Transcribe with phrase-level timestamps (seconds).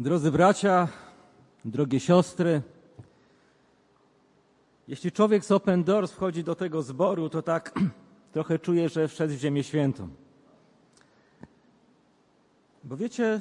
[0.00, 0.88] Drodzy bracia,
[1.64, 2.62] drogie siostry,
[4.88, 7.74] jeśli człowiek z Open Doors wchodzi do tego zboru, to tak
[8.32, 10.08] trochę czuje, że wszedł w Ziemię Świętą.
[12.84, 13.40] Bo wiecie,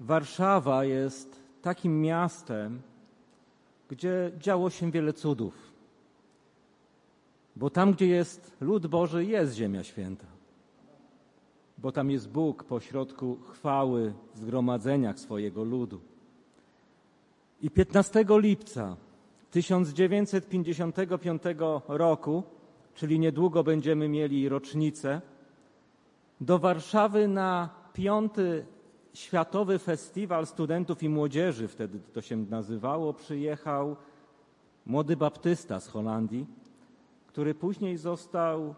[0.00, 2.82] Warszawa jest takim miastem,
[3.88, 5.54] gdzie działo się wiele cudów.
[7.56, 10.26] Bo tam, gdzie jest lud Boży, jest Ziemia Święta.
[11.82, 16.00] Bo tam jest Bóg pośrodku chwały w zgromadzeniach swojego ludu.
[17.62, 18.96] I 15 lipca
[19.50, 21.42] 1955
[21.88, 22.42] roku,
[22.94, 25.20] czyli niedługo będziemy mieli rocznicę,
[26.40, 28.66] do Warszawy na piąty
[29.14, 33.96] Światowy Festiwal Studentów i Młodzieży, wtedy to się nazywało, przyjechał
[34.86, 36.46] młody baptysta z Holandii,
[37.26, 38.74] który później został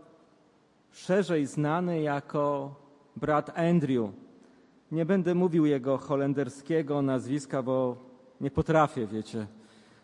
[0.92, 2.74] szerzej znany jako
[3.16, 4.10] brat Andrew.
[4.92, 7.96] Nie będę mówił jego holenderskiego nazwiska, bo
[8.40, 9.46] nie potrafię, wiecie.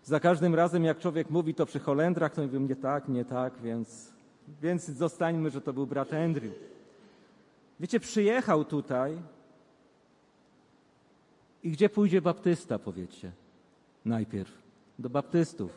[0.04, 3.58] Za każdym razem, jak człowiek mówi to przy Holendrach, to mówią nie tak, nie tak,
[3.62, 4.12] więc,
[4.62, 6.52] więc zostańmy, że to był brat Andrew.
[7.80, 9.18] Wiecie, przyjechał tutaj
[11.62, 13.32] i gdzie pójdzie baptysta, powiedzcie?
[14.04, 14.50] Najpierw.
[14.98, 15.70] Do baptystów.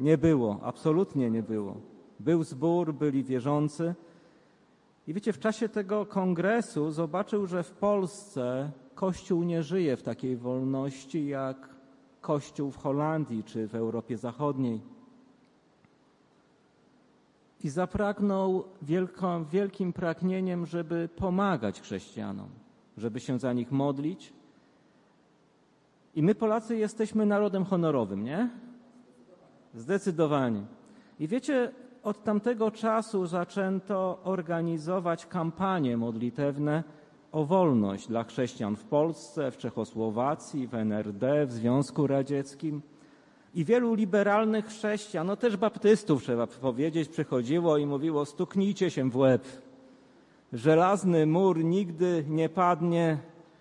[0.00, 1.76] Nie było, absolutnie nie było.
[2.20, 3.94] Był zbór, byli wierzący.
[5.10, 10.36] I wiecie, w czasie tego kongresu zobaczył, że w Polsce Kościół nie żyje w takiej
[10.36, 11.68] wolności jak
[12.20, 14.80] Kościół w Holandii czy w Europie Zachodniej.
[17.64, 22.48] I zapragnął wielką, wielkim pragnieniem, żeby pomagać chrześcijanom,
[22.96, 24.32] żeby się za nich modlić.
[26.14, 28.50] I my, Polacy, jesteśmy narodem honorowym, nie?
[29.74, 30.62] Zdecydowanie.
[31.18, 31.72] I wiecie,
[32.02, 36.84] od tamtego czasu zaczęto organizować kampanie modlitewne
[37.32, 42.82] o wolność dla chrześcijan w Polsce, w Czechosłowacji, w NRD, w Związku Radzieckim.
[43.54, 49.16] I wielu liberalnych chrześcijan, no też baptystów trzeba powiedzieć, przychodziło i mówiło: stuknijcie się w
[49.16, 49.44] łeb.
[50.52, 53.18] Żelazny mur nigdy nie padnie,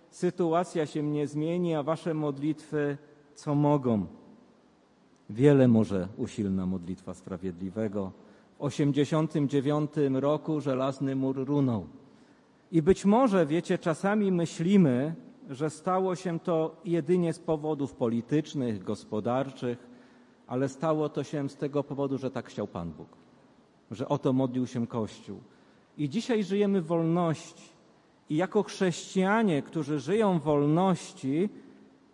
[0.10, 2.98] sytuacja się nie zmieni, a wasze modlitwy
[3.36, 4.06] co mogą?
[5.30, 8.12] Wiele może usilna modlitwa sprawiedliwego.
[8.59, 11.88] W 89 roku żelazny mur runął.
[12.72, 15.16] I być może, wiecie, czasami myślimy,
[15.50, 19.88] że stało się to jedynie z powodów politycznych, gospodarczych,
[20.48, 23.08] ale stało to się z tego powodu, że tak chciał Pan Bóg,
[23.92, 25.40] że o to modlił się Kościół.
[25.98, 27.69] I dzisiaj żyjemy w wolności.
[28.30, 31.50] I jako chrześcijanie, którzy żyją w wolności,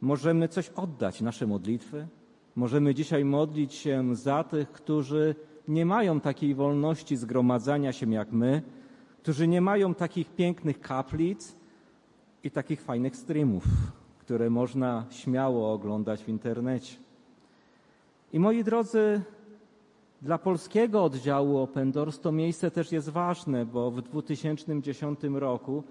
[0.02, 2.08] możemy coś oddać, nasze modlitwy.
[2.56, 5.36] Możemy dzisiaj modlić się za tych, którzy
[5.68, 8.62] nie mają takiej wolności zgromadzania się jak my,
[9.18, 11.56] którzy nie mają takich pięknych kaplic
[12.44, 13.64] i takich fajnych streamów,
[14.20, 16.96] które można śmiało oglądać w internecie.
[18.34, 19.22] I moi drodzy,
[20.22, 25.84] dla polskiego oddziału Open Doors to miejsce też jest ważne, bo w 2010 roku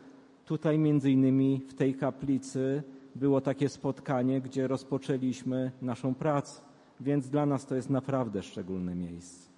[0.44, 2.82] tutaj między innymi w tej kaplicy
[3.14, 6.60] było takie spotkanie, gdzie rozpoczęliśmy naszą pracę,
[7.00, 9.53] więc dla nas to jest naprawdę szczególne miejsce.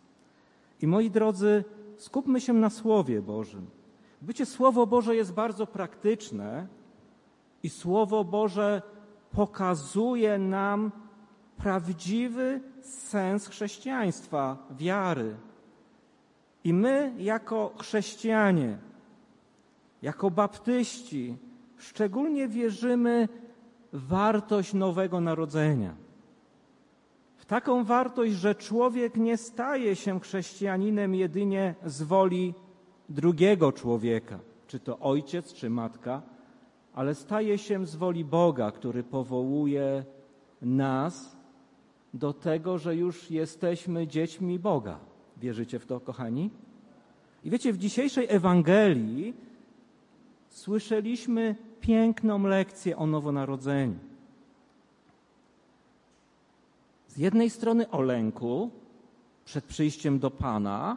[0.82, 1.64] I moi drodzy,
[1.96, 3.66] skupmy się na Słowie Bożym.
[4.22, 6.66] Bycie Słowo Boże jest bardzo praktyczne
[7.62, 8.82] i Słowo Boże
[9.32, 10.92] pokazuje nam
[11.56, 15.36] prawdziwy sens chrześcijaństwa, wiary.
[16.64, 18.78] I my, jako chrześcijanie,
[20.02, 21.36] jako baptyści,
[21.76, 23.28] szczególnie wierzymy
[23.92, 26.05] w wartość nowego narodzenia.
[27.46, 32.54] Taką wartość, że człowiek nie staje się chrześcijaninem jedynie z woli
[33.08, 36.22] drugiego człowieka, czy to ojciec, czy matka,
[36.94, 40.04] ale staje się z woli Boga, który powołuje
[40.62, 41.36] nas
[42.14, 44.98] do tego, że już jesteśmy dziećmi Boga.
[45.36, 46.50] Wierzycie w to, kochani?
[47.44, 49.34] I wiecie, w dzisiejszej Ewangelii
[50.48, 53.98] słyszeliśmy piękną lekcję o nowonarodzeniu.
[57.16, 58.70] Z jednej strony o lęku
[59.44, 60.96] przed przyjściem do Pana,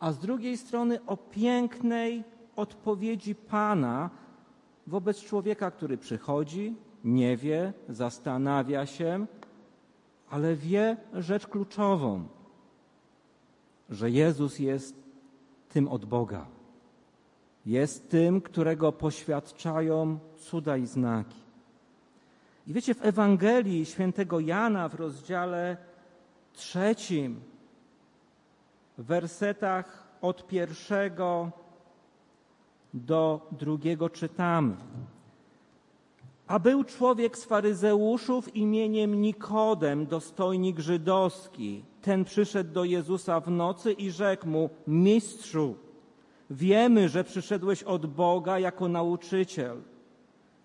[0.00, 2.24] a z drugiej strony o pięknej
[2.56, 4.10] odpowiedzi Pana
[4.86, 6.74] wobec człowieka, który przychodzi,
[7.04, 9.26] nie wie, zastanawia się,
[10.30, 12.24] ale wie rzecz kluczową,
[13.90, 14.94] że Jezus jest
[15.68, 16.46] tym od Boga.
[17.66, 21.49] Jest tym, którego poświadczają cuda i znaki.
[22.70, 25.76] I wiecie, w Ewangelii świętego Jana w rozdziale
[26.52, 27.40] trzecim,
[28.98, 31.50] w wersetach od pierwszego
[32.94, 34.76] do drugiego czytamy.
[36.46, 41.84] A był człowiek z faryzeuszów imieniem Nikodem, dostojnik żydowski.
[42.02, 45.76] Ten przyszedł do Jezusa w nocy i rzekł mu: Mistrzu,
[46.50, 49.82] wiemy, że przyszedłeś od Boga jako nauczyciel.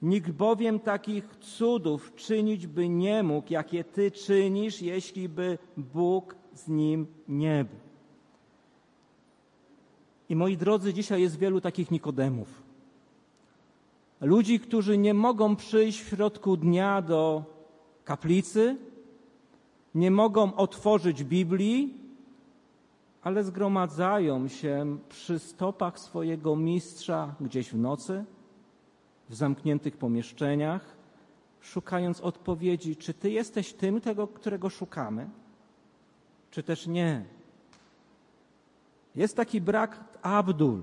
[0.05, 6.67] Nikt bowiem takich cudów czynić by nie mógł, jakie ty czynisz, jeśli by Bóg z
[6.67, 7.79] nim nie był.
[10.29, 12.63] I moi drodzy, dzisiaj jest wielu takich Nikodemów.
[14.21, 17.43] Ludzi, którzy nie mogą przyjść w środku dnia do
[18.03, 18.77] kaplicy,
[19.95, 21.93] nie mogą otworzyć Biblii,
[23.21, 28.25] ale zgromadzają się przy stopach swojego mistrza gdzieś w nocy,
[29.29, 30.95] w zamkniętych pomieszczeniach,
[31.61, 35.29] szukając odpowiedzi, czy Ty jesteś tym, tego, którego szukamy,
[36.51, 37.25] czy też nie.
[39.15, 40.81] Jest taki brak Abdul.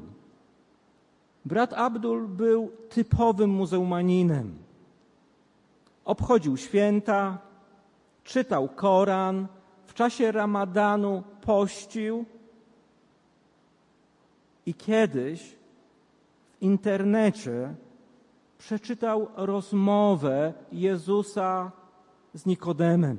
[1.44, 4.58] Brat Abdul był typowym muzułmaninem.
[6.04, 7.38] Obchodził święta,
[8.24, 9.46] czytał Koran,
[9.86, 12.24] w czasie ramadanu pościł
[14.66, 17.74] i kiedyś w internecie
[18.62, 21.72] przeczytał rozmowę Jezusa
[22.34, 23.18] z Nikodemem.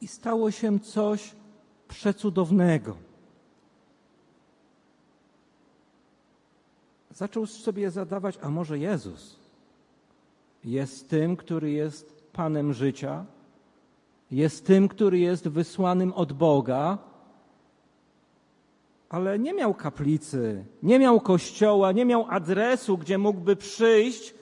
[0.00, 1.34] I stało się coś
[1.88, 2.96] przecudownego.
[7.10, 9.36] Zaczął sobie zadawać, a może Jezus
[10.64, 13.24] jest tym, który jest Panem życia,
[14.30, 17.09] jest tym, który jest wysłanym od Boga,
[19.10, 24.34] ale nie miał kaplicy, nie miał kościoła, nie miał adresu, gdzie mógłby przyjść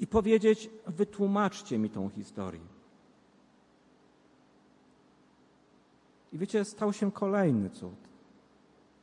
[0.00, 2.60] i powiedzieć: Wytłumaczcie mi tą historię.
[6.32, 8.08] I wiecie, stał się kolejny cud.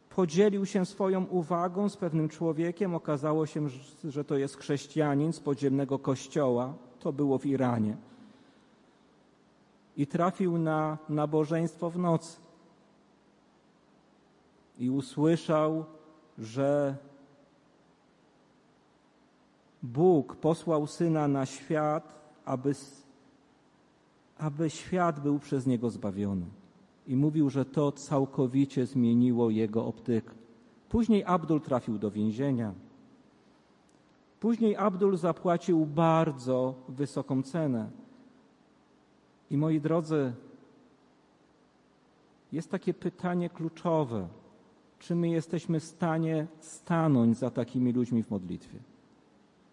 [0.09, 2.95] Podzielił się swoją uwagą z pewnym człowiekiem.
[2.95, 3.67] Okazało się,
[4.03, 6.73] że to jest chrześcijanin z podziemnego kościoła.
[6.99, 7.97] To było w Iranie.
[9.97, 12.48] I trafił na nabożeństwo w nocy
[14.79, 15.85] i usłyszał,
[16.37, 16.97] że
[19.83, 22.15] Bóg posłał syna na świat,
[22.45, 22.75] aby,
[24.37, 26.45] aby świat był przez niego zbawiony.
[27.07, 30.33] I mówił, że to całkowicie zmieniło jego optykę.
[30.89, 32.73] Później Abdul trafił do więzienia.
[34.39, 37.89] Później Abdul zapłacił bardzo wysoką cenę.
[39.51, 40.33] I moi drodzy,
[42.51, 44.27] jest takie pytanie kluczowe
[44.99, 48.79] czy my jesteśmy w stanie stanąć za takimi ludźmi w modlitwie.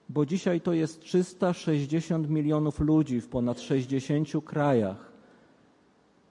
[0.08, 5.12] Bo dzisiaj to jest 360 milionów ludzi w ponad 60 krajach,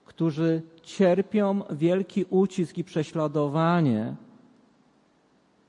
[0.06, 4.16] którzy cierpią wielki ucisk i prześladowanie,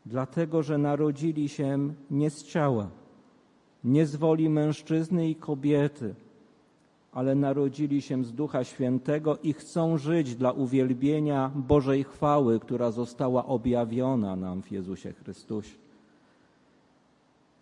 [0.07, 2.91] dlatego że narodzili się nie z ciała,
[3.85, 6.15] nie z woli mężczyzny i kobiety
[7.17, 13.47] ale narodzili się z Ducha Świętego i chcą żyć dla uwielbienia Bożej chwały, która została
[13.47, 15.77] objawiona nam w Jezusie Chrystusie.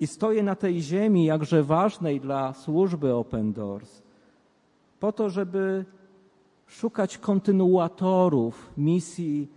[0.00, 4.02] I stoję na tej ziemi, jakże ważnej dla służby Open Doors,
[5.00, 5.84] po to, żeby
[6.66, 9.48] szukać kontynuatorów misji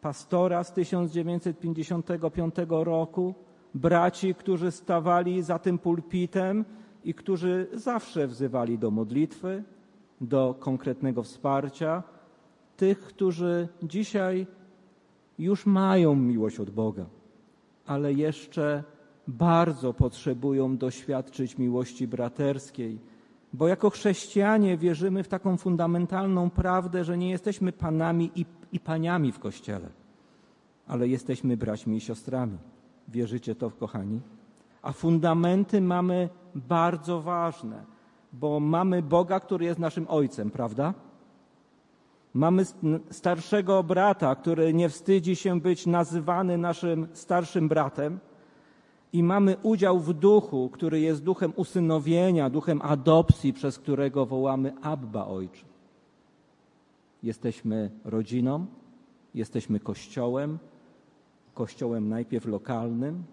[0.00, 3.34] pastora z 1955 roku,
[3.74, 6.64] braci, którzy stawali za tym pulpitem,
[7.06, 9.62] i którzy zawsze wzywali do modlitwy,
[10.20, 12.02] do konkretnego wsparcia,
[12.76, 14.46] tych, którzy dzisiaj
[15.38, 17.06] już mają miłość od Boga,
[17.86, 18.84] ale jeszcze
[19.28, 22.98] bardzo potrzebują doświadczyć miłości braterskiej,
[23.52, 29.32] bo jako chrześcijanie wierzymy w taką fundamentalną prawdę, że nie jesteśmy panami i, i paniami
[29.32, 29.88] w kościele,
[30.86, 32.58] ale jesteśmy braćmi i siostrami.
[33.08, 34.20] Wierzycie to, kochani?
[34.86, 37.84] A fundamenty mamy bardzo ważne,
[38.32, 40.94] bo mamy Boga, który jest naszym Ojcem, prawda?
[42.34, 42.64] Mamy
[43.10, 48.18] starszego brata, który nie wstydzi się być nazywany naszym starszym bratem.
[49.12, 55.26] I mamy udział w duchu, który jest duchem usynowienia, duchem adopcji, przez którego wołamy Abba
[55.26, 55.66] Ojcze.
[57.22, 58.66] Jesteśmy rodziną,
[59.34, 60.58] jesteśmy kościołem,
[61.54, 63.24] kościołem najpierw lokalnym,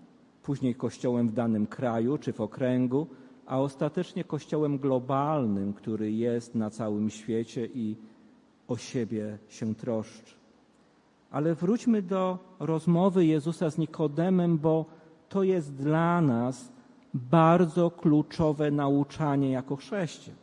[0.44, 3.08] później kościołem w danym kraju czy w okręgu,
[3.46, 7.96] a ostatecznie kościołem globalnym, który jest na całym świecie i
[8.68, 10.36] o siebie się troszczy.
[11.32, 14.86] Ale wróćmy do rozmowy Jezusa z Nikodemem, bo
[15.30, 16.72] to jest dla nas
[17.14, 20.38] bardzo kluczowe nauczanie jako chrześcijan.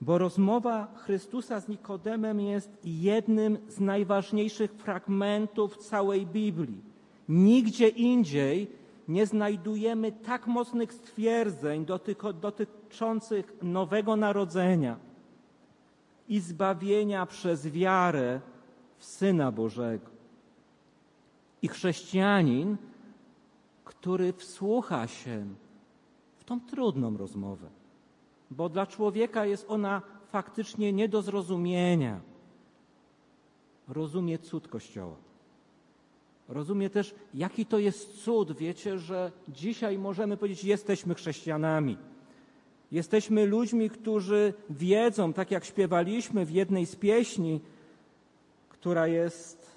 [0.00, 6.91] Bo rozmowa Chrystusa z Nikodemem jest jednym z najważniejszych fragmentów całej Biblii
[7.28, 8.70] Nigdzie indziej
[9.08, 11.86] nie znajdujemy tak mocnych stwierdzeń
[12.40, 14.96] dotyczących nowego narodzenia
[16.28, 18.40] i zbawienia przez wiarę
[18.98, 20.06] w Syna Bożego.
[21.62, 22.76] I chrześcijanin,
[23.84, 25.46] który wsłucha się
[26.36, 27.68] w tą trudną rozmowę,
[28.50, 32.20] bo dla człowieka jest ona faktycznie nie do zrozumienia,
[33.88, 35.16] rozumie cud Kościoła.
[36.52, 38.52] Rozumie też, jaki to jest cud.
[38.52, 41.96] Wiecie, że dzisiaj możemy powiedzieć, jesteśmy chrześcijanami.
[42.92, 47.60] Jesteśmy ludźmi, którzy wiedzą, tak jak śpiewaliśmy w jednej z pieśni,
[48.68, 49.72] która jest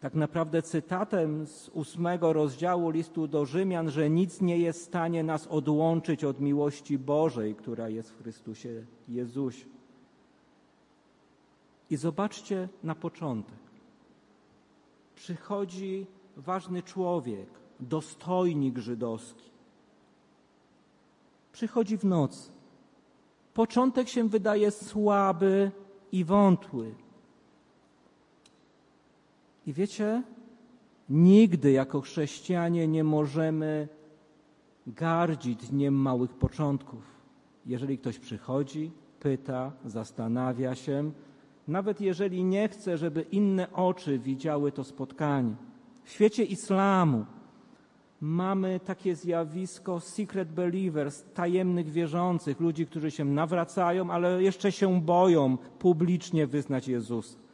[0.00, 5.22] tak naprawdę cytatem z ósmego rozdziału listu do Rzymian, że nic nie jest w stanie
[5.22, 9.66] nas odłączyć od miłości Bożej, która jest w Chrystusie Jezusie.
[11.90, 13.63] I zobaczcie na początek.
[15.14, 16.06] Przychodzi
[16.36, 17.48] ważny człowiek,
[17.80, 19.50] dostojnik żydowski.
[21.52, 22.50] Przychodzi w nocy.
[23.54, 25.70] Początek się wydaje słaby
[26.12, 26.94] i wątły.
[29.66, 30.22] I wiecie,
[31.08, 33.88] nigdy jako chrześcijanie nie możemy
[34.86, 37.02] gardzić dniem małych początków.
[37.66, 38.90] Jeżeli ktoś przychodzi,
[39.20, 41.12] pyta, zastanawia się,
[41.68, 45.54] nawet jeżeli nie chce, żeby inne oczy widziały to spotkanie.
[46.04, 47.24] W świecie islamu
[48.20, 55.58] mamy takie zjawisko secret believers, tajemnych wierzących, ludzi, którzy się nawracają, ale jeszcze się boją
[55.78, 57.44] publicznie wyznać Jezusa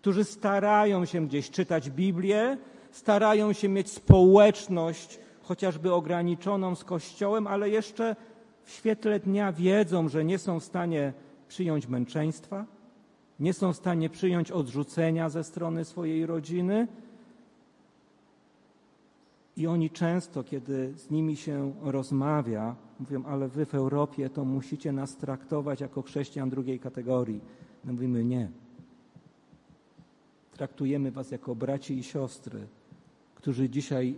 [0.00, 2.58] którzy starają się gdzieś czytać Biblię,
[2.90, 8.16] starają się mieć społeczność, chociażby ograniczoną z Kościołem, ale jeszcze
[8.64, 11.12] w świetle dnia wiedzą, że nie są w stanie
[11.48, 12.64] przyjąć męczeństwa,
[13.40, 16.88] nie są w stanie przyjąć odrzucenia ze strony swojej rodziny.
[19.56, 24.92] I oni często, kiedy z nimi się rozmawia, mówią, ale wy w Europie to musicie
[24.92, 27.40] nas traktować jako chrześcijan drugiej kategorii.
[27.84, 28.48] My mówimy nie
[30.60, 32.66] traktujemy Was jako braci i siostry,
[33.34, 34.14] którzy dzisiaj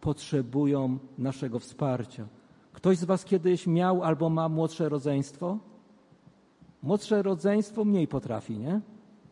[0.00, 2.26] potrzebują naszego wsparcia.
[2.72, 5.58] Ktoś z Was kiedyś miał albo ma młodsze rodzeństwo?
[6.84, 8.80] Młodsze rodzeństwo mniej potrafi, nie?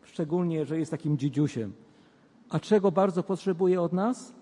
[0.03, 1.73] Szczególnie, jeżeli jest takim dzidziusiem.
[2.49, 4.33] A czego bardzo potrzebuje od nas?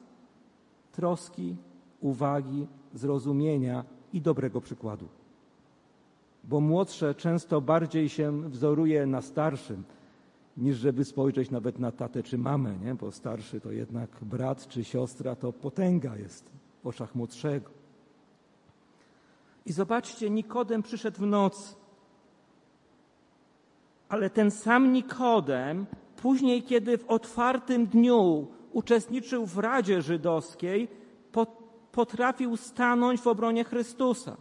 [0.92, 1.56] Troski,
[2.02, 5.08] uwagi, zrozumienia i dobrego przykładu.
[6.44, 9.84] Bo młodsze często bardziej się wzoruje na starszym
[10.58, 12.96] niż żeby spojrzeć nawet na tatę czy mamę, nie?
[12.96, 16.52] bo starszy to jednak brat czy siostra to potęga jest
[16.84, 17.70] w oczach młodszego.
[19.66, 21.81] I zobaczcie, Nikodem przyszedł w noc.
[24.12, 30.88] Ale ten sam Nikodem, później, kiedy w otwartym dniu uczestniczył w Radzie Żydowskiej,
[31.92, 34.38] potrafił stanąć w obronie Chrystusa.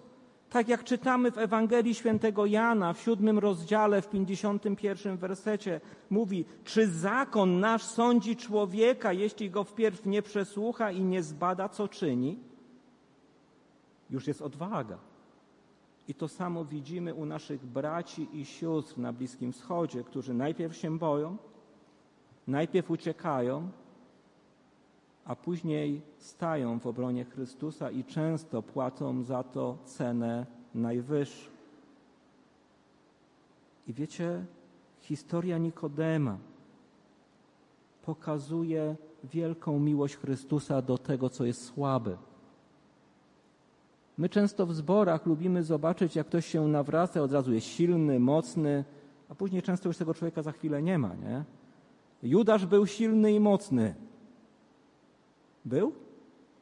[0.50, 6.44] Tak jak czytamy w Ewangelii Świętego Jana w siódmym rozdziale, w pięćdziesiątym pierwszym wersecie, mówi,
[6.64, 12.38] czy zakon nasz sądzi człowieka, jeśli go wpierw nie przesłucha i nie zbada, co czyni?
[14.10, 15.09] Już jest odwaga.
[16.10, 20.98] I to samo widzimy u naszych braci i sióstr na Bliskim Wschodzie, którzy najpierw się
[20.98, 21.36] boją,
[22.46, 23.70] najpierw uciekają,
[25.24, 31.50] a później stają w obronie Chrystusa i często płacą za to cenę najwyższą.
[33.86, 34.44] I wiecie,
[35.00, 36.38] historia Nikodema
[38.02, 42.16] pokazuje wielką miłość Chrystusa do tego, co jest słabe.
[44.20, 48.84] My często w zborach lubimy zobaczyć, jak ktoś się nawraca, od razu jest silny, mocny,
[49.28, 51.44] a później często już tego człowieka za chwilę nie ma, nie?
[52.22, 53.94] Judasz był silny i mocny,
[55.64, 55.92] był?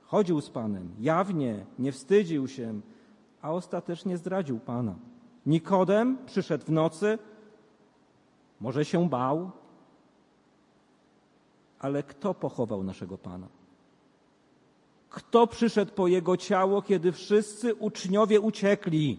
[0.03, 2.81] Chodził z Panem, jawnie, nie wstydził się,
[3.43, 4.95] a ostatecznie zdradził Pana.
[5.47, 7.19] Nikodem przyszedł w nocy,
[8.61, 9.51] może się bał,
[11.79, 13.58] ale kto pochował naszego Pana?
[15.11, 19.19] Kto przyszedł po jego ciało, kiedy wszyscy uczniowie uciekli?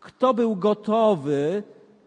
[0.00, 1.62] Kto był gotowy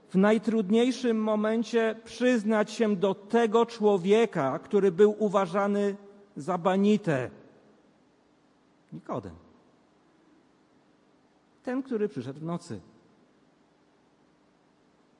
[0.09, 5.95] w najtrudniejszym momencie przyznać się do tego człowieka, który był uważany
[6.37, 7.29] za banitę.
[8.93, 9.35] Nikodem.
[11.63, 12.79] Ten, który przyszedł w nocy.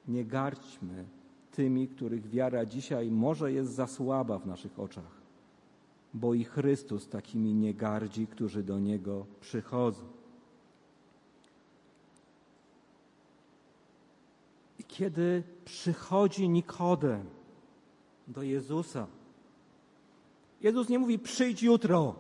[0.08, 1.06] Nie gardźmy
[1.52, 5.23] tymi, których wiara dzisiaj może jest za słaba w naszych oczach,
[6.14, 10.04] bo i Chrystus takimi nie gardzi, którzy do Niego przychodzą.
[14.94, 17.26] kiedy przychodzi Nikodem
[18.28, 19.08] do Jezusa,
[20.62, 22.16] Jezus nie mówi przyjdź jutro,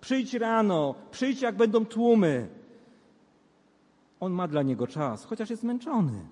[0.00, 2.48] przyjdź rano, przyjdź jak będą tłumy.
[4.20, 6.26] On ma dla niego czas, chociaż jest zmęczony.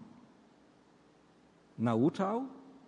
[1.78, 2.44] Nauczał,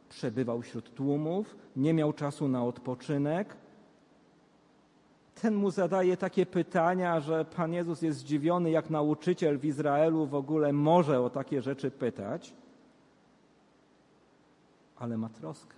[0.08, 3.56] przebywał wśród tłumów, nie miał czasu na odpoczynek.
[5.42, 10.34] Ten mu zadaje takie pytania, że Pan Jezus jest zdziwiony, jak nauczyciel w Izraelu w
[10.34, 12.54] ogóle może o takie rzeczy pytać,
[14.96, 15.74] ale ma troskę.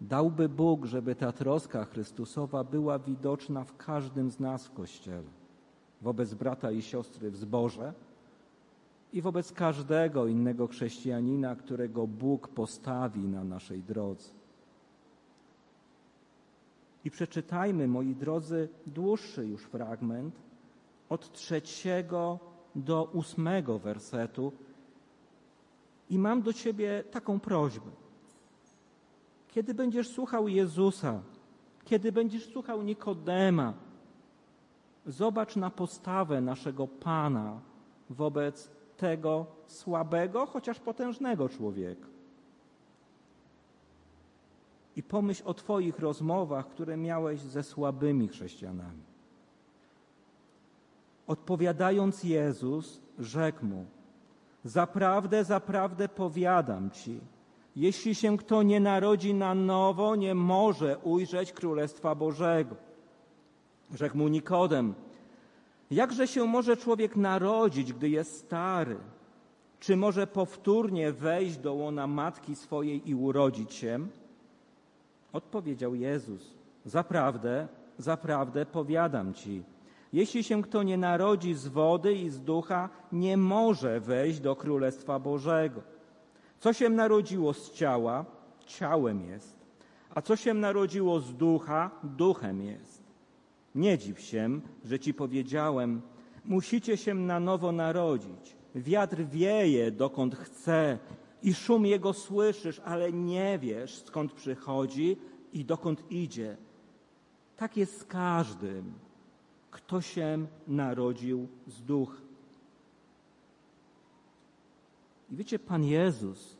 [0.00, 5.30] Dałby Bóg, żeby ta troska Chrystusowa była widoczna w każdym z nas w Kościele,
[6.02, 7.92] wobec brata i siostry w zborze
[9.12, 14.35] i wobec każdego innego chrześcijanina, którego Bóg postawi na naszej drodze.
[17.06, 20.34] I przeczytajmy, moi drodzy, dłuższy już fragment
[21.08, 22.38] od trzeciego
[22.74, 24.52] do ósmego wersetu.
[26.10, 27.90] I mam do Ciebie taką prośbę.
[29.48, 31.20] Kiedy będziesz słuchał Jezusa,
[31.84, 33.74] kiedy będziesz słuchał Nikodema,
[35.06, 37.60] zobacz na postawę naszego Pana
[38.10, 42.15] wobec tego słabego, chociaż potężnego człowieka.
[44.96, 49.02] I pomyśl o Twoich rozmowach, które miałeś ze słabymi chrześcijanami.
[51.26, 53.86] Odpowiadając Jezus, rzekł mu:
[54.64, 57.20] Zaprawdę, zaprawdę powiadam Ci,
[57.76, 62.76] jeśli się kto nie narodzi na nowo, nie może ujrzeć Królestwa Bożego.
[63.94, 64.94] Rzekł mu Nikodem,
[65.90, 68.96] jakże się może człowiek narodzić, gdy jest stary?
[69.80, 74.06] Czy może powtórnie wejść do łona matki swojej i urodzić się?
[75.36, 79.62] Odpowiedział Jezus, zaprawdę, zaprawdę powiadam ci,
[80.12, 85.18] jeśli się kto nie narodzi z wody i z ducha, nie może wejść do Królestwa
[85.18, 85.80] Bożego.
[86.58, 88.24] Co się narodziło z ciała,
[88.66, 89.56] ciałem jest,
[90.14, 93.02] a co się narodziło z ducha, duchem jest.
[93.74, 96.00] Nie dziw się, że ci powiedziałem,
[96.44, 98.56] musicie się na nowo narodzić.
[98.74, 100.98] Wiatr wieje dokąd chce
[101.46, 105.16] i szum jego słyszysz, ale nie wiesz skąd przychodzi
[105.52, 106.56] i dokąd idzie.
[107.56, 108.92] Tak jest z każdym,
[109.70, 112.20] kto się narodził z ducha.
[115.30, 116.56] I wiecie, Pan Jezus,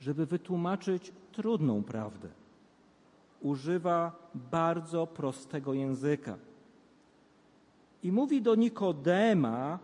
[0.00, 2.28] żeby wytłumaczyć trudną prawdę,
[3.40, 6.38] używa bardzo prostego języka.
[8.02, 9.78] I mówi do Nikodema,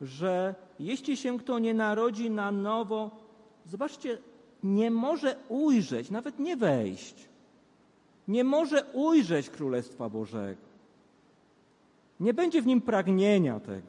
[0.00, 3.10] że jeśli się kto nie narodzi na nowo,
[3.66, 4.18] zobaczcie,
[4.62, 7.28] nie może ujrzeć, nawet nie wejść,
[8.28, 10.68] nie może ujrzeć Królestwa Bożego.
[12.20, 13.86] Nie będzie w nim pragnienia tego.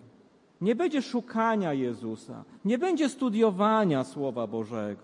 [0.62, 5.02] Nie będzie szukania Jezusa, nie będzie studiowania Słowa Bożego.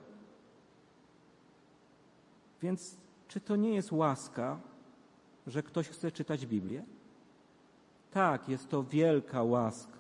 [2.62, 4.60] Więc czy to nie jest łaska,
[5.48, 6.84] że ktoś chce czytać Biblię?
[8.12, 9.98] Tak, jest to wielka łaska.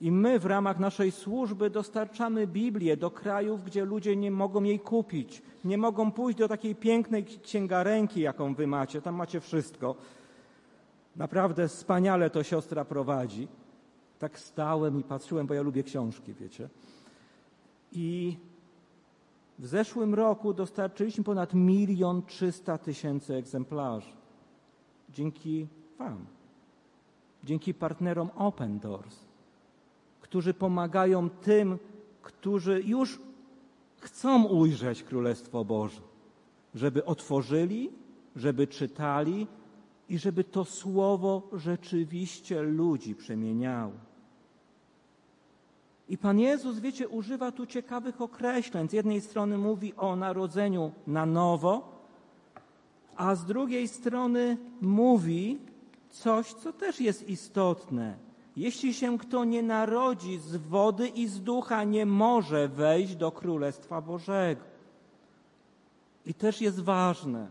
[0.00, 4.80] I my w ramach naszej służby dostarczamy Biblię do krajów, gdzie ludzie nie mogą jej
[4.80, 9.02] kupić, nie mogą pójść do takiej pięknej księgaręki, jaką wy macie.
[9.02, 9.96] Tam macie wszystko.
[11.16, 13.48] Naprawdę wspaniale to siostra prowadzi
[14.18, 16.68] tak stałem i patrzyłem, bo ja lubię książki, wiecie.
[17.92, 18.36] I
[19.58, 24.12] w zeszłym roku dostarczyliśmy ponad milion trzysta tysięcy egzemplarzy.
[25.10, 25.66] Dzięki
[25.98, 26.26] Wam,
[27.44, 29.27] dzięki partnerom Open Doors,
[30.28, 31.78] którzy pomagają tym,
[32.22, 33.20] którzy już
[34.00, 36.00] chcą ujrzeć Królestwo Boże,
[36.74, 37.90] żeby otworzyli,
[38.36, 39.46] żeby czytali
[40.08, 43.92] i żeby to słowo rzeczywiście ludzi przemieniało.
[46.08, 48.88] I Pan Jezus, wiecie, używa tu ciekawych określeń.
[48.88, 52.02] Z jednej strony mówi o narodzeniu na nowo,
[53.16, 55.58] a z drugiej strony mówi
[56.10, 58.27] coś, co też jest istotne.
[58.58, 64.00] Jeśli się kto nie narodzi z wody i z ducha, nie może wejść do Królestwa
[64.00, 64.62] Bożego.
[66.26, 67.48] I też jest ważne,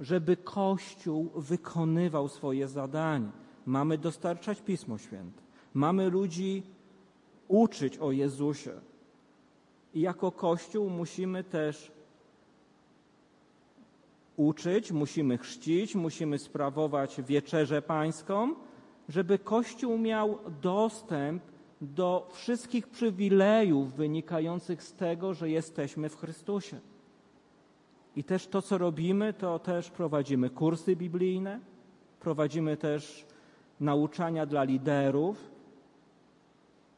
[0.00, 3.30] żeby Kościół wykonywał swoje zadanie.
[3.66, 5.42] Mamy dostarczać Pismo Święte.
[5.74, 6.62] Mamy ludzi
[7.48, 8.72] uczyć o Jezusie.
[9.94, 11.92] I jako Kościół musimy też
[14.36, 18.54] uczyć, musimy chrzcić, musimy sprawować wieczerzę pańską,
[19.10, 21.42] żeby Kościół miał dostęp
[21.80, 26.80] do wszystkich przywilejów wynikających z tego, że jesteśmy w Chrystusie.
[28.16, 31.60] I też to, co robimy, to też prowadzimy kursy biblijne,
[32.20, 33.26] prowadzimy też
[33.80, 35.50] nauczania dla liderów,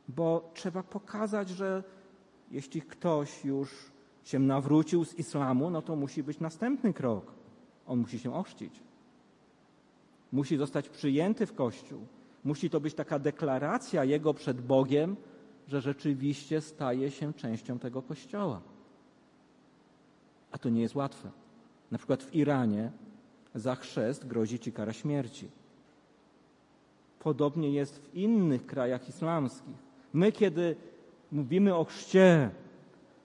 [0.09, 1.83] bo trzeba pokazać, że
[2.51, 3.93] jeśli ktoś już
[4.25, 7.33] się nawrócił z islamu, no to musi być następny krok.
[7.87, 8.92] On musi się ochrzcić.
[10.33, 12.07] Musi zostać przyjęty w Kościół.
[12.45, 15.17] Musi to być taka deklaracja jego przed Bogiem,
[15.69, 18.61] że rzeczywiście staje się częścią tego Kościoła.
[20.53, 21.31] A to nie jest łatwe.
[21.91, 22.91] Na przykład w Iranie
[23.55, 25.49] za chrzest grozi ci kara śmierci.
[27.19, 29.77] Podobnie jest w innych krajach islamskich.
[30.13, 30.77] My, kiedy
[31.33, 32.51] mówimy o chrzcie,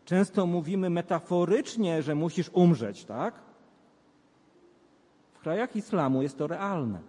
[0.05, 3.46] często mówimy metaforycznie, że musisz umrzeć, tak?
[5.47, 6.99] Krajach islamu jest to realne.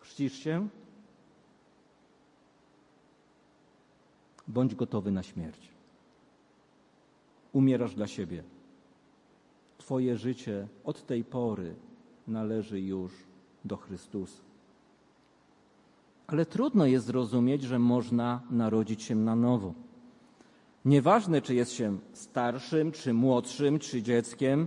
[0.00, 0.68] Chrzcisz się?
[4.48, 5.68] Bądź gotowy na śmierć.
[7.52, 8.42] Umierasz dla siebie.
[9.78, 11.74] Twoje życie od tej pory
[12.28, 13.12] należy już
[13.64, 14.42] do Chrystusa.
[16.26, 19.74] Ale trudno jest zrozumieć, że można narodzić się na nowo.
[20.84, 24.66] Nieważne, czy jest się starszym, czy młodszym, czy dzieckiem.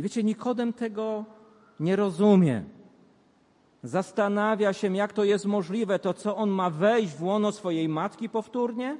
[0.00, 1.24] I wiecie, Nikodem tego
[1.80, 2.64] nie rozumie.
[3.82, 8.28] Zastanawia się, jak to jest możliwe, to co on ma wejść w łono swojej matki
[8.28, 8.96] powtórnie?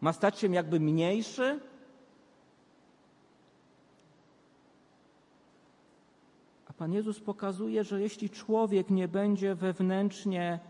[0.00, 1.60] Ma stać się jakby mniejszy?
[6.68, 10.60] A Pan Jezus pokazuje, że jeśli człowiek nie będzie wewnętrznie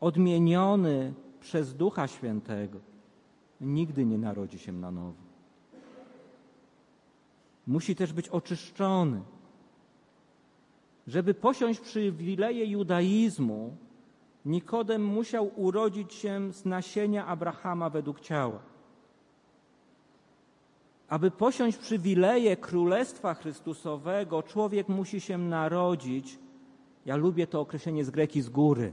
[0.00, 2.78] odmieniony przez Ducha Świętego,
[3.60, 5.23] nigdy nie narodzi się na nowo.
[7.66, 9.22] Musi też być oczyszczony.
[11.06, 13.76] Żeby posiąść przywileje judaizmu,
[14.44, 18.58] Nikodem musiał urodzić się z nasienia Abrahama według ciała.
[21.08, 26.38] Aby posiąść przywileje Królestwa Chrystusowego, człowiek musi się narodzić.
[27.06, 28.92] Ja lubię to określenie z greki z góry.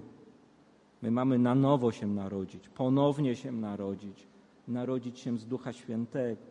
[1.02, 4.28] My mamy na nowo się narodzić, ponownie się narodzić,
[4.68, 6.51] narodzić się z Ducha Świętego.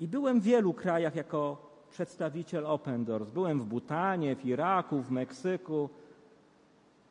[0.00, 3.30] I byłem w wielu krajach jako przedstawiciel Open Doors.
[3.30, 5.90] Byłem w Butanie, w Iraku, w Meksyku.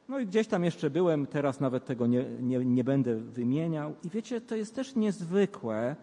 [0.08, 3.96] No i gdzieś tam jeszcze byłem, teraz nawet tego nie, nie, nie będę wymieniał.
[4.04, 5.96] I wiecie, to jest też niezwykłe,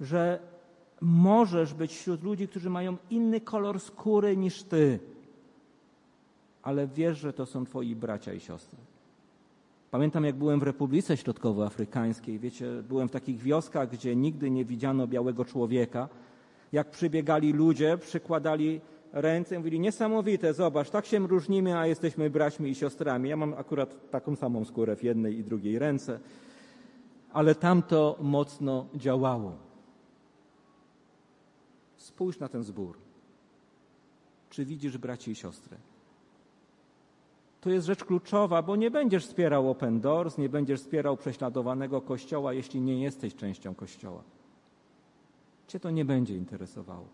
[0.00, 0.38] że
[1.00, 4.98] możesz być wśród ludzi, którzy mają inny kolor skóry niż ty,
[6.62, 8.78] ale wiesz, że to są twoi bracia i siostry.
[9.90, 15.06] Pamiętam, jak byłem w Republice Środkowoafrykańskiej, wiecie, byłem w takich wioskach, gdzie nigdy nie widziano
[15.06, 16.08] białego człowieka.
[16.72, 18.80] Jak przybiegali ludzie, przykładali
[19.12, 23.28] ręce i mówili, niesamowite, zobacz, tak się różnimy, a jesteśmy braćmi i siostrami.
[23.28, 26.20] Ja mam akurat taką samą skórę w jednej i drugiej ręce,
[27.32, 29.52] ale tamto mocno działało.
[31.96, 32.98] Spójrz na ten zbór.
[34.50, 35.76] Czy widzisz braci i siostry?
[37.68, 42.52] To jest rzecz kluczowa, bo nie będziesz wspierał Open Doors, nie będziesz wspierał prześladowanego Kościoła,
[42.52, 44.22] jeśli nie jesteś częścią Kościoła.
[45.66, 47.06] Cię to nie będzie interesowało.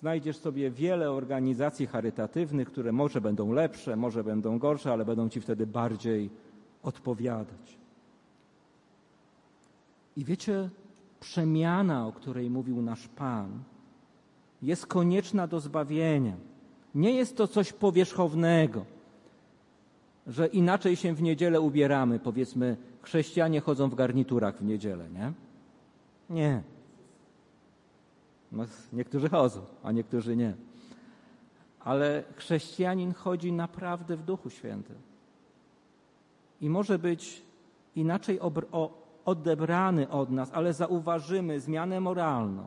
[0.00, 5.40] Znajdziesz sobie wiele organizacji charytatywnych, które może będą lepsze, może będą gorsze, ale będą ci
[5.40, 6.30] wtedy bardziej
[6.82, 7.78] odpowiadać.
[10.16, 10.70] I wiecie,
[11.20, 13.62] przemiana, o której mówił nasz Pan,
[14.62, 16.36] jest konieczna do zbawienia.
[16.94, 18.84] Nie jest to coś powierzchownego,
[20.26, 22.18] że inaczej się w niedzielę ubieramy.
[22.18, 25.32] Powiedzmy, chrześcijanie chodzą w garniturach w niedzielę, nie?
[26.30, 26.62] Nie.
[28.52, 30.54] No, niektórzy chodzą, a niektórzy nie.
[31.80, 34.96] Ale chrześcijanin chodzi naprawdę w Duchu Świętym.
[36.60, 37.42] I może być
[37.96, 38.38] inaczej
[39.24, 42.64] odebrany od nas, ale zauważymy zmianę moralną,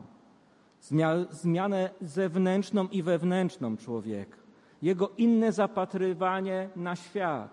[1.32, 4.38] zmianę zewnętrzną i wewnętrzną człowieka,
[4.84, 7.50] jego inne zapatrywanie na świat.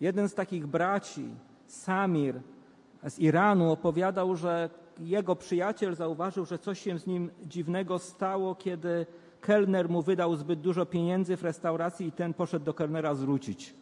[0.00, 1.34] Jeden z takich braci,
[1.66, 2.40] Samir
[3.08, 9.06] z Iranu, opowiadał, że jego przyjaciel zauważył, że coś się z nim dziwnego stało, kiedy
[9.40, 13.74] kelner mu wydał zbyt dużo pieniędzy w restauracji i ten poszedł do kelnera zwrócić.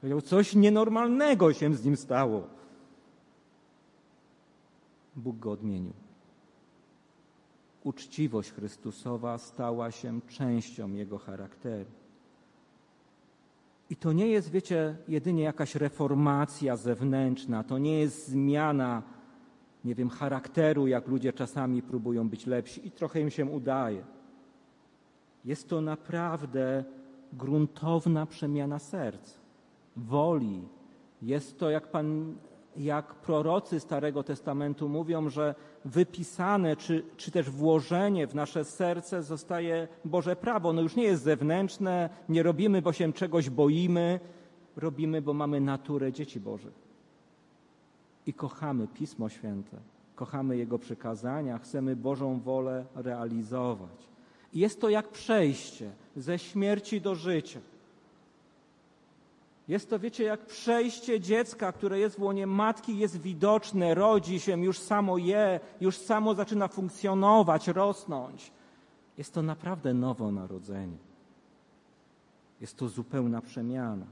[0.00, 2.42] Powiedział, coś nienormalnego się z nim stało.
[5.16, 6.05] Bóg go odmienił.
[7.86, 11.90] Uczciwość Chrystusowa stała się częścią jego charakteru.
[13.90, 19.02] I to nie jest, wiecie, jedynie jakaś reformacja zewnętrzna, to nie jest zmiana,
[19.84, 24.04] nie wiem, charakteru, jak ludzie czasami próbują być lepsi i trochę im się udaje.
[25.44, 26.84] Jest to naprawdę
[27.32, 29.34] gruntowna przemiana serc,
[29.96, 30.68] woli.
[31.22, 32.36] Jest to, jak Pan
[32.78, 39.88] jak prorocy Starego Testamentu mówią, że wypisane czy, czy też włożenie w nasze serce zostaje
[40.04, 40.72] Boże prawo.
[40.72, 44.20] No już nie jest zewnętrzne, nie robimy, bo się czegoś boimy,
[44.76, 46.86] robimy, bo mamy naturę dzieci Bożych.
[48.26, 49.76] i kochamy Pismo Święte,
[50.14, 54.08] kochamy Jego przykazania, chcemy Bożą wolę realizować.
[54.52, 57.60] I jest to jak przejście ze śmierci do życia.
[59.68, 64.60] Jest to, wiecie, jak przejście dziecka, które jest w łonie matki, jest widoczne, rodzi się,
[64.64, 68.52] już samo je, już samo zaczyna funkcjonować, rosnąć.
[69.18, 70.96] Jest to naprawdę nowonarodzenie.
[72.60, 74.06] Jest to zupełna przemiana.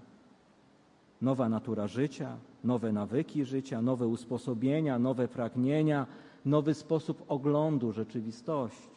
[1.22, 6.06] Nowa natura życia, nowe nawyki życia, nowe usposobienia, nowe pragnienia,
[6.44, 8.93] nowy sposób oglądu rzeczywistości.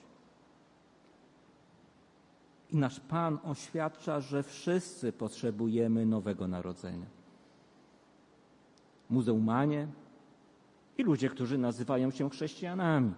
[2.72, 7.06] I nasz Pan oświadcza, że wszyscy potrzebujemy nowego narodzenia.
[9.10, 9.88] Muzeumanie
[10.98, 13.14] i ludzie, którzy nazywają się chrześcijanami,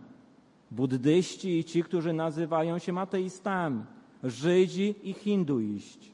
[0.71, 3.83] buddyści i ci, którzy nazywają się ateistami,
[4.23, 6.11] Żydzi i hinduiści.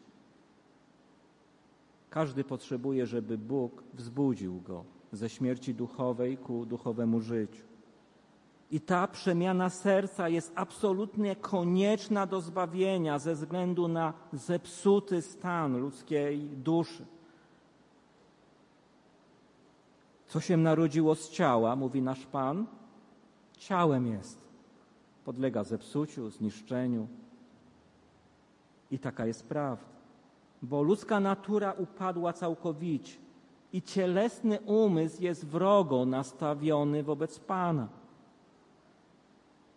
[2.09, 7.63] Każdy potrzebuje, żeby Bóg wzbudził go ze śmierci duchowej ku duchowemu życiu.
[8.71, 16.39] I ta przemiana serca jest absolutnie konieczna do zbawienia ze względu na zepsuty stan ludzkiej
[16.39, 17.05] duszy.
[20.27, 22.65] Co się narodziło z ciała, mówi nasz Pan,
[23.57, 24.39] ciałem jest.
[25.25, 27.07] Podlega zepsuciu, zniszczeniu.
[28.91, 29.85] I taka jest prawda.
[30.61, 33.17] Bo ludzka natura upadła całkowicie
[33.73, 37.87] i cielesny umysł jest wrogo nastawiony wobec Pana.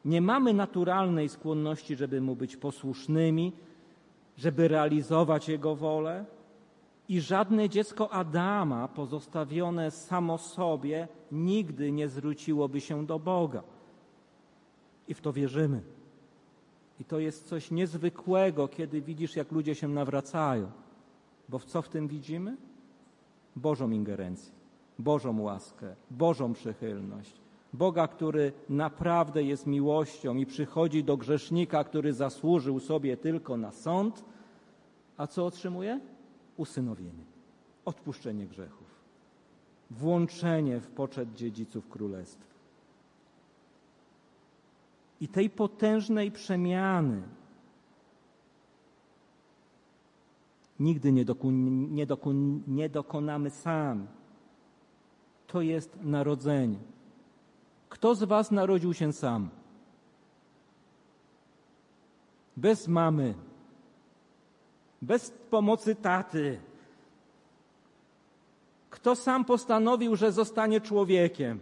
[0.05, 3.53] Nie mamy naturalnej skłonności, żeby mu być posłusznymi,
[4.37, 6.25] żeby realizować jego wolę.
[7.09, 13.63] I żadne dziecko Adama pozostawione samo sobie nigdy nie zwróciłoby się do Boga.
[15.09, 15.83] I w to wierzymy.
[17.01, 20.71] I to jest coś niezwykłego, kiedy widzisz, jak ludzie się nawracają.
[21.49, 22.57] Bo w co w tym widzimy?
[23.57, 24.53] Bożą ingerencję,
[24.99, 27.41] Bożą łaskę, Bożą przychylność.
[27.73, 34.25] Boga, który naprawdę jest miłością i przychodzi do grzesznika, który zasłużył sobie tylko na sąd,
[35.17, 36.01] a co otrzymuje?
[36.57, 37.25] Usynowienie,
[37.85, 38.87] odpuszczenie grzechów,
[39.91, 42.49] włączenie w poczet dziedziców królestwa.
[45.21, 47.23] I tej potężnej przemiany
[50.81, 54.07] nigdy nie, dokun, nie, dokun, nie dokonamy sami.
[55.47, 56.79] To jest narodzenie.
[57.89, 59.51] Kto z Was narodził się sam?
[62.57, 63.35] Bez mamy,
[65.03, 66.61] bez pomocy taty.
[68.91, 71.61] Kto sam postanowił, że zostanie człowiekiem?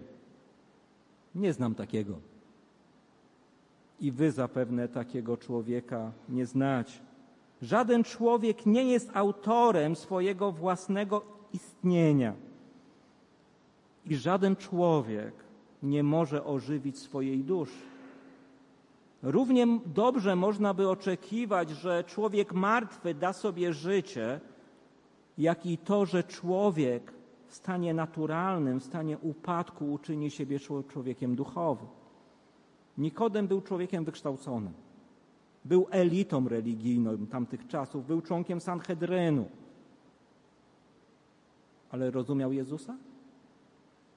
[1.34, 2.18] Nie znam takiego.
[4.00, 7.02] I wy zapewne takiego człowieka nie znać.
[7.62, 12.34] Żaden człowiek nie jest autorem swojego własnego istnienia.
[14.06, 15.45] I żaden człowiek
[15.86, 17.86] nie może ożywić swojej duszy.
[19.22, 24.40] Równie dobrze można by oczekiwać, że człowiek martwy da sobie życie,
[25.38, 27.12] jak i to, że człowiek
[27.46, 31.88] w stanie naturalnym, w stanie upadku uczyni siebie człowiekiem duchowym.
[32.98, 34.72] Nikodem był człowiekiem wykształconym.
[35.64, 39.48] Był elitą religijną tamtych czasów, był członkiem Sanhedrynu.
[41.90, 42.96] Ale rozumiał Jezusa?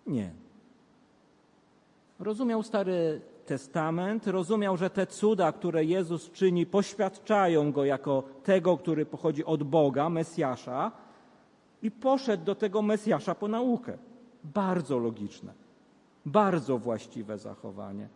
[0.08, 0.32] Nie.
[2.20, 9.06] Rozumiał Stary Testament, rozumiał, że te cuda, które Jezus czyni, poświadczają go jako tego, który
[9.06, 10.92] pochodzi od Boga, Mesjasza,
[11.82, 13.98] i poszedł do tego Mesjasza po naukę.
[14.44, 15.54] Bardzo logiczne,
[16.26, 18.08] bardzo właściwe zachowanie.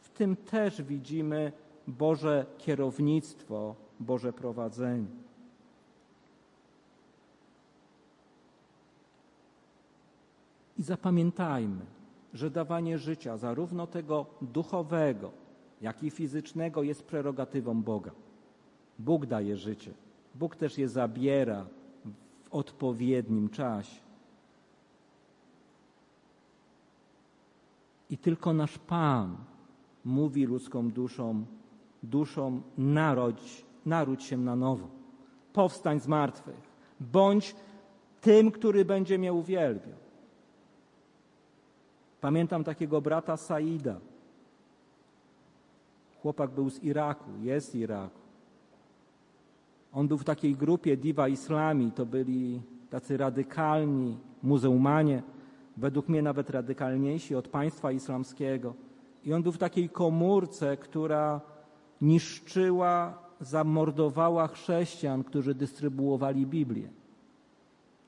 [0.00, 1.52] W tym też widzimy
[1.86, 5.06] Boże kierownictwo, Boże prowadzenie.
[10.78, 11.97] I zapamiętajmy,
[12.38, 15.30] że dawanie życia, zarówno tego duchowego,
[15.80, 18.10] jak i fizycznego, jest prerogatywą Boga.
[18.98, 19.92] Bóg daje życie.
[20.34, 21.66] Bóg też je zabiera
[22.04, 24.00] w odpowiednim czasie.
[28.10, 29.36] I tylko nasz Pan
[30.04, 31.46] mówi ludzką duszom,
[32.02, 34.88] duszom narodź, naródź się na nowo.
[35.52, 36.70] Powstań z martwych.
[37.00, 37.56] Bądź
[38.20, 40.07] tym, który będzie mnie uwielbiał.
[42.20, 43.96] Pamiętam takiego brata Saida.
[46.22, 48.18] Chłopak był z Iraku, jest z Iraku.
[49.92, 55.22] On był w takiej grupie Diva Islami, to byli tacy radykalni muzułmanie,
[55.76, 58.74] według mnie nawet radykalniejsi od państwa islamskiego.
[59.24, 61.40] I on był w takiej komórce, która
[62.00, 66.88] niszczyła, zamordowała chrześcijan, którzy dystrybuowali Biblię.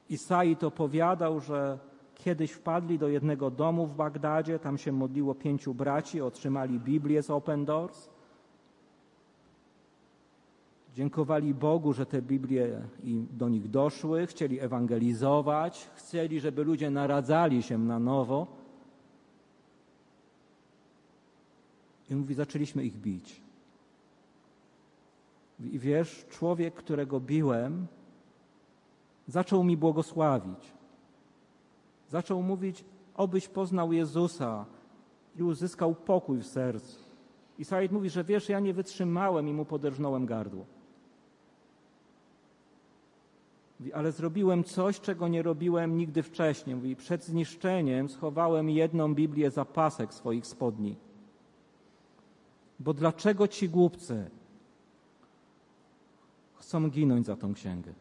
[0.08, 1.78] I Said opowiadał, że
[2.24, 7.30] kiedyś wpadli do jednego domu w Bagdadzie, tam się modliło pięciu braci, otrzymali Biblię z
[7.30, 8.08] Open Doors.
[10.94, 12.82] Dziękowali Bogu, że te Biblie
[13.30, 18.46] do nich doszły, chcieli ewangelizować, chcieli, żeby ludzie naradzali się na nowo.
[22.10, 23.40] I mówi, zaczęliśmy ich bić.
[25.60, 27.86] I wiesz, człowiek, którego biłem,
[29.26, 30.79] zaczął mi błogosławić.
[32.10, 34.66] Zaczął mówić, obyś poznał Jezusa
[35.36, 36.98] i uzyskał pokój w sercu.
[37.58, 40.66] I Said mówi, że wiesz, ja nie wytrzymałem i mu poderżnąłem gardło.
[43.80, 46.76] Mówi, ale zrobiłem coś, czego nie robiłem nigdy wcześniej.
[46.76, 50.96] Mówi, przed zniszczeniem schowałem jedną Biblię za pasek swoich spodni.
[52.80, 54.30] Bo dlaczego ci głupcy
[56.54, 57.92] chcą ginąć za tą księgę?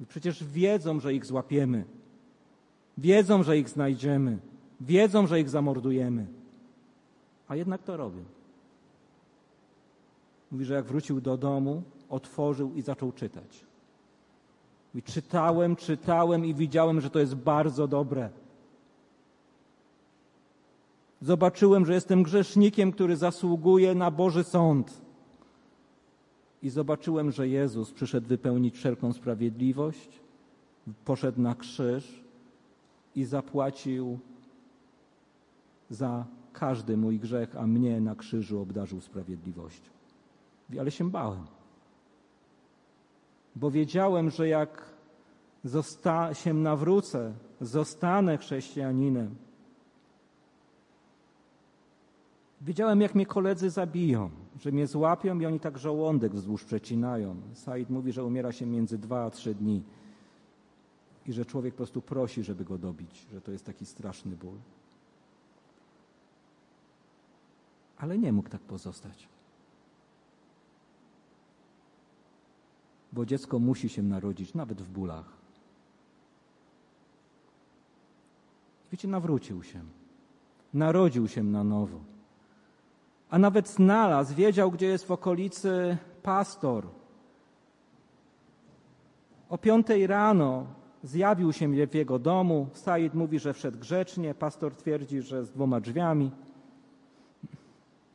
[0.00, 1.84] I przecież wiedzą, że ich złapiemy.
[2.98, 4.38] Wiedzą, że ich znajdziemy.
[4.80, 6.26] Wiedzą, że ich zamordujemy.
[7.48, 8.24] A jednak to robią.
[10.52, 13.64] Mówi, że jak wrócił do domu, otworzył i zaczął czytać.
[14.94, 18.30] I czytałem, czytałem i widziałem, że to jest bardzo dobre.
[21.20, 25.00] Zobaczyłem, że jestem grzesznikiem, który zasługuje na Boży sąd.
[26.62, 30.20] I zobaczyłem, że Jezus przyszedł wypełnić wszelką sprawiedliwość,
[31.04, 32.23] poszedł na krzyż
[33.16, 34.18] i zapłacił
[35.90, 39.90] za każdy mój grzech, a mnie na krzyżu obdarzył sprawiedliwością.
[40.78, 41.46] Ale się bałem
[43.56, 44.94] bo wiedziałem, że jak
[45.64, 49.34] zosta- się nawrócę, zostanę chrześcijaninem.
[52.60, 57.36] Wiedziałem, jak mnie koledzy zabiją, że mnie złapią i oni tak żołądek wzdłuż przecinają.
[57.52, 59.82] Said mówi, że umiera się między dwa a trzy dni
[61.26, 64.56] i że człowiek po prostu prosi, żeby go dobić, że to jest taki straszny ból.
[67.98, 69.28] Ale nie mógł tak pozostać.
[73.14, 75.28] bo dziecko musi się narodzić, nawet w bólach.
[78.92, 79.80] Wiecie, nawrócił się.
[80.74, 81.98] Narodził się na nowo.
[83.30, 86.86] A nawet znalazł, wiedział, gdzie jest w okolicy pastor.
[89.48, 90.66] O piątej rano
[91.04, 92.68] zjawił się w jego domu.
[92.72, 94.34] Said mówi, że wszedł grzecznie.
[94.34, 96.30] Pastor twierdzi, że z dwoma drzwiami.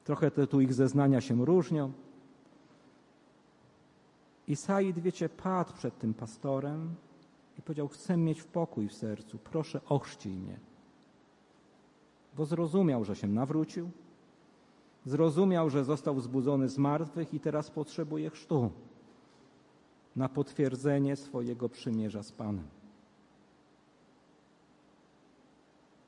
[0.04, 1.92] Trochę te tu ich zeznania się różnią.
[4.48, 6.96] I Said, wiecie, padł przed tym pastorem
[7.60, 10.60] i powiedział: Chcę mieć pokój w sercu, proszę ochrzcij mnie.
[12.38, 13.90] Bo zrozumiał, że się nawrócił,
[15.06, 18.72] zrozumiał, że został wzbudzony z martwych i teraz potrzebuje chrztu
[20.16, 22.79] na potwierdzenie swojego przymierza z Panem.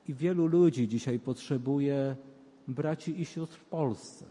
[0.08, 2.16] I wielu ludzi dzisiaj potrzebuje
[2.68, 4.26] braci i sióstr w Polsce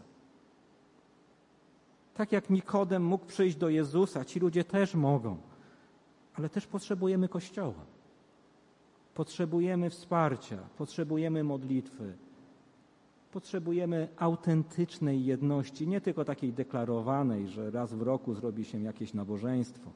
[2.13, 5.37] tak jak Nikodem mógł przyjść do Jezusa, ci ludzie też mogą,
[6.33, 7.85] ale też potrzebujemy Kościoła.
[9.13, 12.13] Potrzebujemy wsparcia, potrzebujemy modlitwy,
[13.31, 19.91] potrzebujemy autentycznej jedności, nie tylko takiej deklarowanej, że raz w roku zrobi się jakieś nabożeństwo,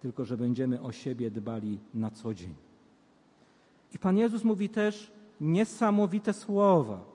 [0.00, 2.54] tylko że będziemy o siebie dbali na co dzień.
[3.94, 7.12] I Pan Jezus mówi też niesamowite słowa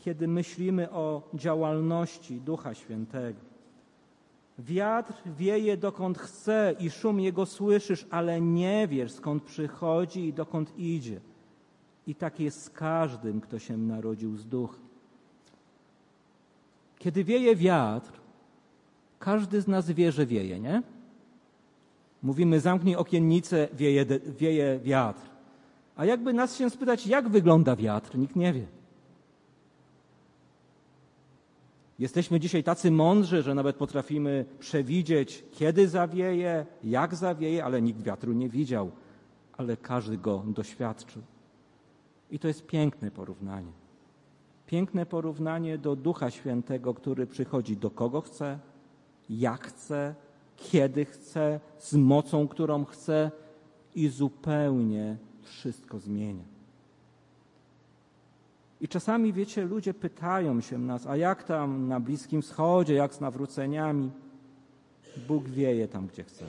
[0.00, 3.40] kiedy myślimy o działalności Ducha Świętego.
[4.58, 10.78] Wiatr wieje dokąd chce i szum jego słyszysz, ale nie wiesz skąd przychodzi i dokąd
[10.78, 11.20] idzie.
[12.06, 14.78] I tak jest z każdym, kto się narodził z ducha.
[16.98, 18.20] Kiedy wieje wiatr,
[19.18, 20.82] każdy z nas wie, że wieje, nie?
[22.22, 24.06] Mówimy, zamknij okiennicę, wieje,
[24.38, 25.30] wieje wiatr.
[25.96, 28.66] A jakby nas się spytać, jak wygląda wiatr, nikt nie wie.
[31.98, 38.32] Jesteśmy dzisiaj tacy mądrzy, że nawet potrafimy przewidzieć, kiedy zawieje, jak zawieje, ale nikt wiatru
[38.32, 38.90] nie widział,
[39.56, 41.22] ale każdy go doświadczył.
[42.30, 43.72] I to jest piękne porównanie.
[44.66, 48.58] Piękne porównanie do Ducha Świętego, który przychodzi do kogo chce,
[49.30, 50.14] jak chce,
[50.60, 53.30] kiedy chce, z mocą, którą chce
[53.94, 56.44] i zupełnie wszystko zmienia.
[58.80, 63.20] I czasami, wiecie, ludzie pytają się nas, a jak tam na Bliskim Wschodzie, jak z
[63.20, 64.10] nawróceniami?
[65.28, 66.44] Bóg wieje tam, gdzie chce.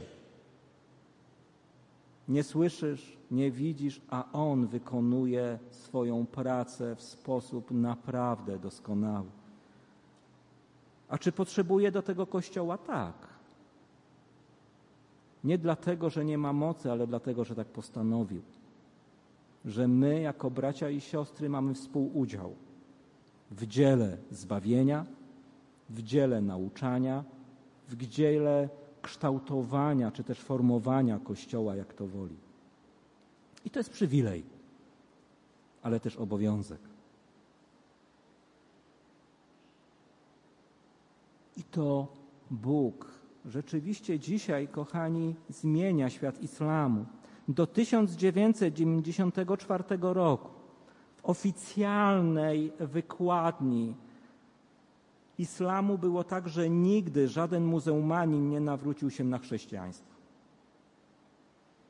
[2.28, 9.30] Nie słyszysz, nie widzisz, a On wykonuje swoją pracę w sposób naprawdę doskonały.
[11.10, 12.78] A czy potrzebuje do tego kościoła?
[12.78, 13.31] Tak.
[15.44, 18.42] Nie dlatego, że nie ma mocy, ale dlatego, że tak postanowił.
[19.66, 22.56] Że my, jako bracia i siostry, mamy współudział
[23.52, 25.06] w dziele zbawienia,
[25.90, 27.24] w dziele nauczania,
[27.90, 28.70] w dziele
[29.02, 32.36] kształtowania czy też formowania Kościoła, jak to woli.
[33.66, 34.44] I to jest przywilej,
[35.82, 36.80] ale też obowiązek.
[41.58, 42.08] I to
[42.52, 47.06] Bóg rzeczywiście dzisiaj, kochani, zmienia świat islamu.
[47.48, 50.50] Do 1994 roku
[51.16, 53.96] w oficjalnej wykładni
[55.38, 60.12] islamu było tak, że nigdy żaden muzułmanin nie nawrócił się na chrześcijaństwo.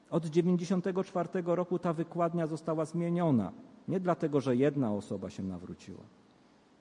[0.09, 3.51] Od 1994 roku ta wykładnia została zmieniona.
[3.87, 6.03] Nie dlatego, że jedna osoba się nawróciła,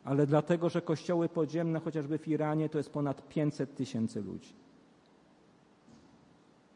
[0.04, 4.52] ale dlatego, że kościoły podziemne, chociażby w Iranie, to jest ponad 500 tysięcy ludzi.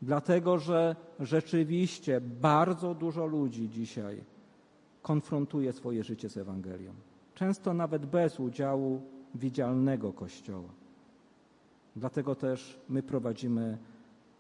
[0.02, 4.24] Dlatego, że rzeczywiście bardzo dużo ludzi dzisiaj
[5.02, 6.92] konfrontuje swoje życie z Ewangelią.
[7.34, 9.02] Często nawet bez udziału
[9.34, 10.68] widzialnego Kościoła.
[11.96, 13.78] Dlatego też my prowadzimy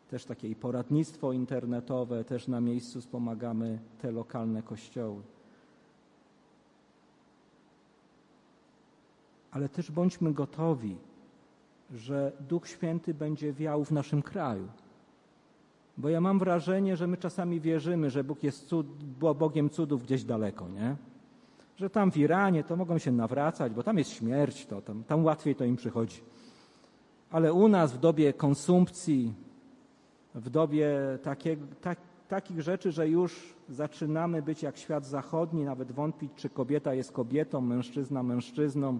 [0.08, 5.22] też takie poradnictwo internetowe, też na miejscu wspomagamy te lokalne kościoły.
[9.54, 10.96] Ale też bądźmy gotowi,
[11.90, 14.68] że Duch Święty będzie wiał w naszym kraju.
[15.96, 18.86] Bo ja mam wrażenie, że my czasami wierzymy, że Bóg jest cud,
[19.18, 20.96] Bogiem cudów gdzieś daleko, nie?
[21.76, 25.24] Że tam w Iranie to mogą się nawracać, bo tam jest śmierć, to tam, tam
[25.24, 26.20] łatwiej to im przychodzi.
[27.30, 29.34] Ale u nas w dobie konsumpcji,
[30.34, 30.88] w dobie
[31.22, 31.98] takie, tak,
[32.28, 37.60] takich rzeczy, że już zaczynamy być jak świat zachodni, nawet wątpić, czy kobieta jest kobietą,
[37.60, 38.98] mężczyzna mężczyzną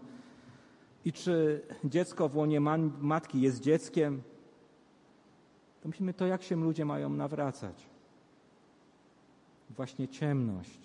[1.05, 2.61] i czy dziecko w łonie
[3.01, 4.23] matki jest dzieckiem,
[5.83, 7.87] to myślimy to, jak się ludzie mają nawracać.
[9.71, 10.79] Właśnie ciemność.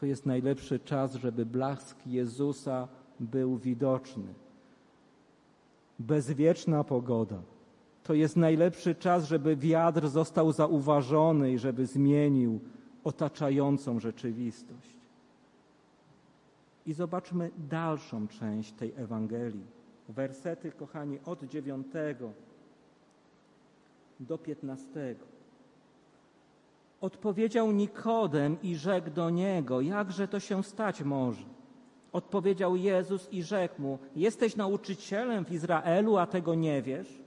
[0.00, 2.88] To jest najlepszy czas, żeby blask Jezusa
[3.20, 4.34] był widoczny.
[5.98, 7.42] Bezwieczna pogoda.
[8.02, 12.60] To jest najlepszy czas, żeby wiatr został zauważony i żeby zmienił
[13.04, 15.01] otaczającą rzeczywistość.
[16.86, 19.66] I zobaczmy dalszą część tej Ewangelii.
[20.08, 22.32] Wersety, kochani, od dziewiątego
[24.20, 25.14] do 15.
[27.00, 31.44] Odpowiedział Nikodem i rzekł do niego: Jakże to się stać może?
[32.12, 37.22] Odpowiedział Jezus i rzekł mu: Jesteś nauczycielem w Izraelu, a tego nie wiesz?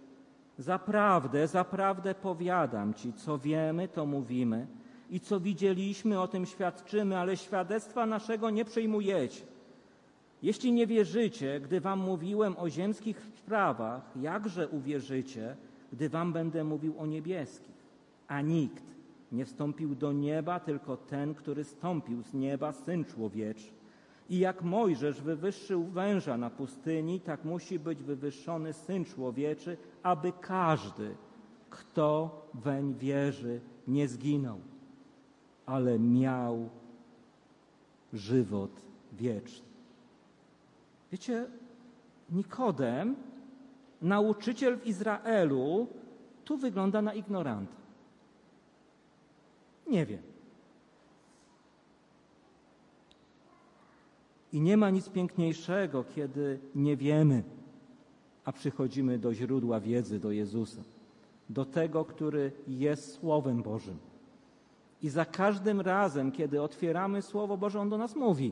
[0.57, 4.67] Zaprawdę, zaprawdę powiadam ci, co wiemy, to mówimy
[5.09, 9.41] i co widzieliśmy, o tym świadczymy, ale świadectwa naszego nie przyjmujecie.
[10.43, 15.55] Jeśli nie wierzycie, gdy wam mówiłem o ziemskich sprawach, jakże uwierzycie,
[15.93, 17.75] gdy wam będę mówił o niebieskich.
[18.27, 18.83] A nikt
[19.31, 23.75] nie wstąpił do nieba, tylko ten, który stąpił z nieba, Syn Człowieczny.
[24.29, 31.15] I jak Mojżesz wywyższył węża na pustyni, tak musi być wywyższony Syn Człowieczy, aby każdy,
[31.69, 34.59] kto weń wierzy, nie zginął,
[35.65, 36.69] ale miał
[38.13, 38.71] żywot
[39.13, 39.65] wieczny.
[41.11, 41.47] Wiecie,
[42.29, 43.15] Nikodem
[44.01, 45.87] nauczyciel w Izraelu
[46.45, 47.75] tu wygląda na ignoranta.
[49.87, 50.21] Nie wiem.
[54.53, 57.43] I nie ma nic piękniejszego, kiedy nie wiemy,
[58.45, 60.81] a przychodzimy do źródła wiedzy, do Jezusa,
[61.49, 63.97] do tego, który jest Słowem Bożym.
[65.05, 68.51] I za każdym razem, kiedy otwieramy Słowo Boże, On do nas mówi.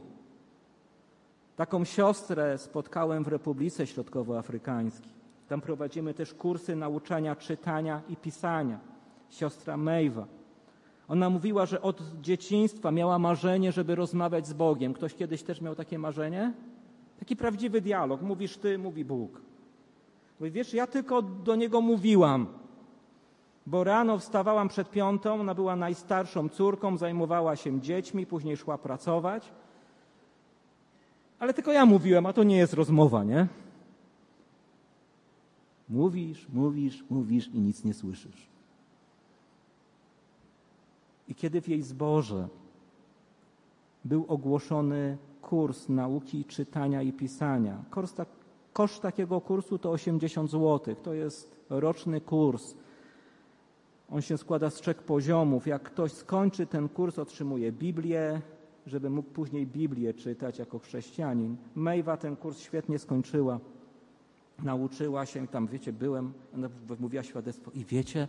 [1.56, 5.12] Taką siostrę spotkałem w Republice Środkowoafrykańskiej.
[5.48, 8.80] Tam prowadzimy też kursy nauczania czytania i pisania.
[9.30, 10.26] Siostra Mejwa.
[11.08, 14.94] Ona mówiła, że od dzieciństwa miała marzenie, żeby rozmawiać z Bogiem.
[14.94, 16.54] Ktoś kiedyś też miał takie marzenie?
[17.20, 18.22] Taki prawdziwy dialog.
[18.22, 19.42] Mówisz ty, mówi Bóg.
[20.40, 22.48] Mówi, wiesz, ja tylko do Niego mówiłam.
[23.66, 29.52] Bo rano wstawałam przed piątą, ona była najstarszą córką, zajmowała się dziećmi, później szła pracować.
[31.40, 33.48] Ale tylko ja mówiłem, a to nie jest rozmowa, nie?
[35.90, 38.48] Mówisz, mówisz, mówisz i nic nie słyszysz.
[41.28, 42.48] I kiedy w jej zborze
[44.06, 47.84] był ogłoszony kurs nauki czytania i pisania,
[48.16, 48.28] tak,
[48.74, 50.96] koszt takiego kursu to 80 zł.
[51.04, 52.76] To jest roczny kurs.
[54.14, 55.68] On się składa z trzech poziomów.
[55.68, 58.42] Jak ktoś skończy ten kurs, otrzymuje Biblię,
[58.86, 61.58] żeby mógł później Biblię czytać jako chrześcijanin.
[61.76, 63.60] Mejwa ten kurs świetnie skończyła
[64.64, 68.28] nauczyła się, tam wiecie, byłem, ona mówiła świadectwo i wiecie,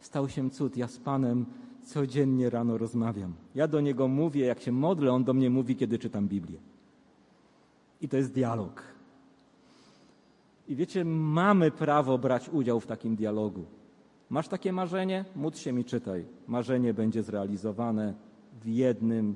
[0.00, 0.76] stał się cud.
[0.76, 1.46] Ja z Panem
[1.82, 3.34] codziennie rano rozmawiam.
[3.54, 6.58] Ja do Niego mówię, jak się modlę, On do mnie mówi, kiedy czytam Biblię.
[8.00, 8.82] I to jest dialog.
[10.68, 13.64] I wiecie, mamy prawo brać udział w takim dialogu.
[14.34, 15.24] Masz takie marzenie?
[15.36, 16.26] Módl się mi czytaj.
[16.46, 18.14] Marzenie będzie zrealizowane
[18.62, 19.34] w jednym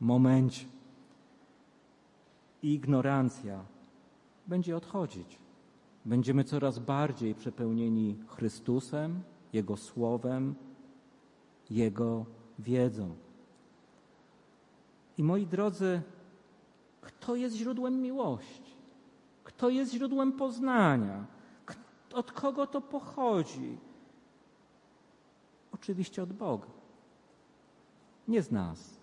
[0.00, 0.66] momencie.
[2.62, 3.64] Ignorancja
[4.46, 5.38] będzie odchodzić.
[6.04, 9.22] Będziemy coraz bardziej przepełnieni Chrystusem,
[9.52, 10.54] Jego Słowem,
[11.70, 12.26] Jego
[12.58, 13.14] wiedzą.
[15.18, 16.02] I moi drodzy,
[17.00, 18.74] kto jest źródłem miłości?
[19.44, 21.26] Kto jest źródłem poznania?
[22.14, 23.78] Od kogo to pochodzi?
[25.82, 26.66] Oczywiście od Boga.
[28.28, 28.96] Nie z nas.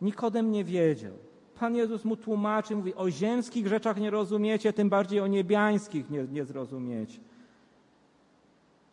[0.00, 1.12] Nikodem nie wiedział.
[1.58, 6.24] Pan Jezus mu tłumaczy, mówi, o ziemskich rzeczach nie rozumiecie, tym bardziej o niebiańskich nie,
[6.24, 7.18] nie zrozumiecie.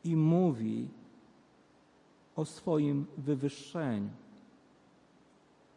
[0.03, 0.87] I mówi
[2.35, 4.09] o swoim wywyższeniu.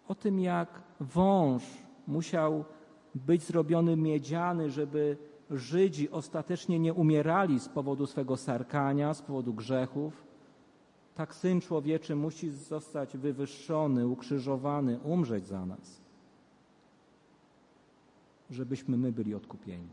[0.08, 1.62] O tym, jak wąż
[2.06, 2.64] musiał
[3.14, 5.16] być zrobiony miedziany, żeby
[5.50, 10.25] Żydzi ostatecznie nie umierali z powodu swego sarkania, z powodu grzechów.
[11.16, 16.06] Tak Syn Człowieczy musi zostać wywyższony, ukrzyżowany, umrzeć za nas
[18.50, 19.88] żebyśmy my byli odkupieni.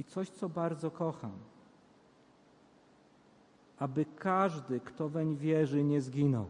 [0.00, 1.32] I coś, co bardzo kocham,
[3.78, 6.46] aby każdy, kto weń wierzy, nie zginął.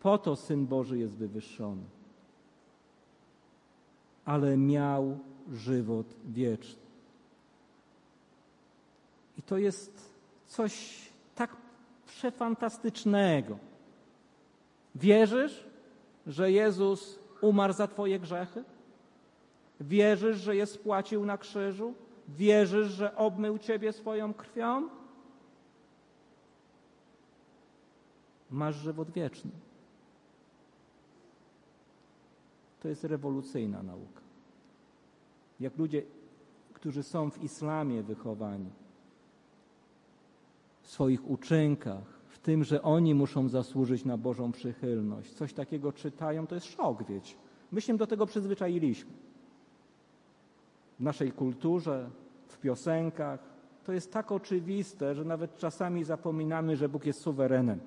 [0.00, 1.84] Po to Syn Boży jest wywyższony,
[4.24, 5.18] ale miał
[5.52, 6.82] żywot wieczny.
[9.38, 10.11] I to jest
[10.52, 11.02] coś
[11.34, 11.56] tak
[12.06, 13.58] przefantastycznego.
[14.94, 15.64] Wierzysz,
[16.26, 18.64] że Jezus umarł za Twoje grzechy?
[19.80, 21.94] Wierzysz, że je spłacił na krzyżu?
[22.28, 24.88] Wierzysz, że obmył Ciebie swoją krwią?
[28.50, 29.50] Masz żywot wieczny.
[32.80, 34.20] To jest rewolucyjna nauka.
[35.60, 36.02] Jak ludzie,
[36.72, 38.70] którzy są w islamie wychowani,
[40.92, 45.32] swoich uczynkach, w tym, że oni muszą zasłużyć na Bożą przychylność.
[45.32, 47.34] Coś takiego czytają, to jest szok, wiecie.
[47.72, 49.10] My się do tego przyzwyczailiśmy.
[50.98, 52.10] W naszej kulturze,
[52.46, 53.40] w piosenkach.
[53.84, 57.80] To jest tak oczywiste, że nawet czasami zapominamy, że Bóg jest suwerenem.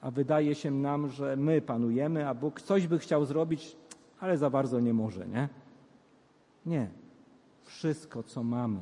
[0.00, 3.76] A wydaje się nam, że my panujemy, a Bóg coś by chciał zrobić,
[4.20, 5.48] ale za bardzo nie może, nie?
[6.66, 6.90] Nie.
[7.62, 8.80] Wszystko, co mamy,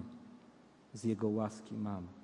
[0.92, 2.23] z Jego łaski mamy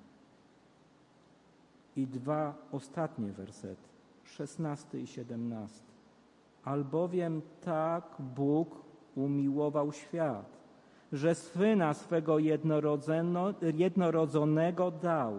[1.95, 3.89] i dwa ostatnie wersety,
[4.23, 5.91] szesnasty i siedemnasty.
[6.63, 8.81] Albowiem tak Bóg
[9.15, 10.61] umiłował świat,
[11.11, 12.37] że Syna swego
[13.73, 15.33] jednorodzonego dał,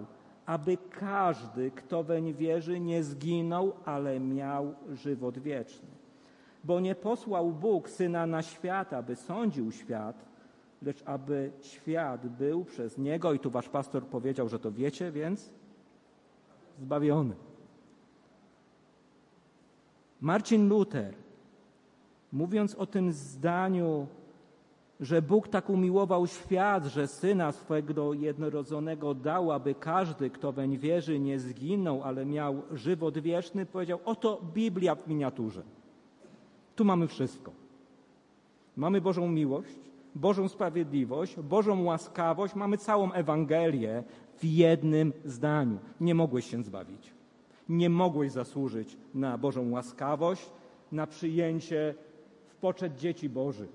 [0.46, 5.88] aby każdy, kto weń wierzy, nie zginął, ale miał żywot wieczny.
[6.64, 10.24] Bo nie posłał Bóg Syna na świat, aby sądził świat,
[10.82, 15.50] lecz aby świat był przez Niego, i tu wasz pastor powiedział, że to wiecie, więc
[16.81, 17.35] zbawiony.
[20.20, 21.14] Marcin Luther,
[22.33, 24.07] mówiąc o tym zdaniu,
[25.01, 31.18] że Bóg tak umiłował świat, że Syna swego jednorodzonego dał, aby każdy, kto weń wierzy,
[31.18, 35.62] nie zginął, ale miał żywot wieczny, powiedział, oto Biblia w miniaturze.
[36.77, 37.53] Tu mamy wszystko.
[38.77, 44.04] Mamy Bożą miłość, Bożą sprawiedliwość, Bożą łaskawość, mamy całą Ewangelię,
[44.38, 45.78] w jednym zdaniu.
[46.00, 47.12] Nie mogłeś się zbawić.
[47.68, 50.50] Nie mogłeś zasłużyć na Bożą łaskawość,
[50.92, 51.94] na przyjęcie
[52.46, 53.70] w poczet dzieci Bożych.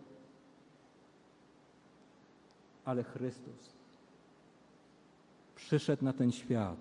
[2.85, 3.73] Ale Chrystus
[5.55, 6.77] przyszedł na ten świat,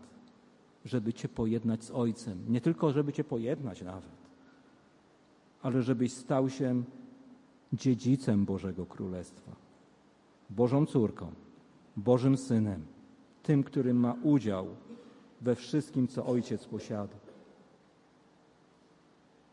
[0.85, 2.39] żeby Cię pojednać z Ojcem.
[2.49, 4.17] Nie tylko, żeby Cię pojednać nawet,
[5.63, 6.83] ale żebyś stał się
[7.73, 9.53] dziedzicem Bożego Królestwa,
[10.51, 11.33] Bożą córką,
[11.97, 12.87] Bożym Synem
[13.47, 14.67] tym, który ma udział
[15.41, 17.17] we wszystkim, co Ojciec posiada.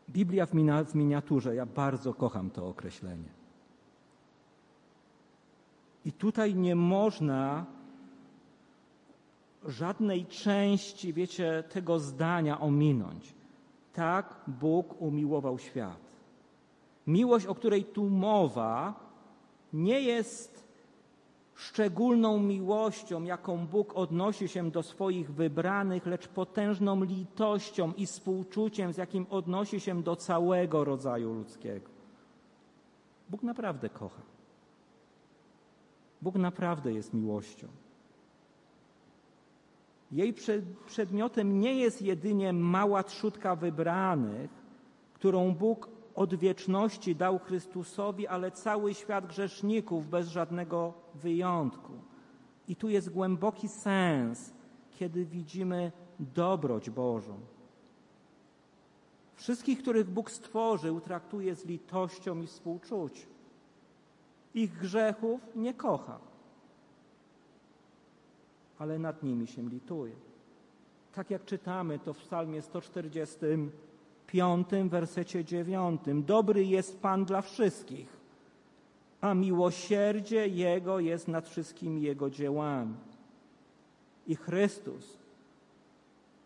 [0.08, 3.28] Biblia w miniaturze, ja bardzo kocham to określenie.
[6.04, 7.66] I tutaj nie można
[9.66, 13.34] żadnej części, wiecie, tego zdania ominąć.
[13.92, 16.03] Tak Bóg umiłował świat.
[17.06, 18.94] Miłość, o której tu mowa,
[19.72, 20.64] nie jest
[21.54, 28.96] szczególną miłością, jaką Bóg odnosi się do swoich wybranych, lecz potężną litością i współczuciem, z
[28.96, 31.90] jakim odnosi się do całego rodzaju ludzkiego.
[33.30, 34.22] Bóg naprawdę kocha.
[36.22, 37.68] Bóg naprawdę jest miłością.
[40.12, 40.34] Jej
[40.86, 44.50] przedmiotem nie jest jedynie mała trzutka wybranych,
[45.14, 51.92] którą Bóg od wieczności dał Chrystusowi, ale cały świat grzeszników bez żadnego wyjątku.
[52.68, 54.52] I tu jest głęboki sens,
[54.90, 57.40] kiedy widzimy dobroć Bożą.
[59.34, 63.30] Wszystkich, których Bóg stworzył, traktuje z litością i współczuciem.
[64.54, 66.18] Ich grzechów nie kocha,
[68.78, 70.14] ale nad nimi się lituje.
[71.12, 72.62] Tak jak czytamy to w Psalmie
[74.28, 76.00] 145, wersecie 9.
[76.14, 78.16] Dobry jest Pan dla wszystkich,
[79.20, 82.94] a miłosierdzie Jego jest nad wszystkimi Jego dziełami.
[84.26, 85.18] I Chrystus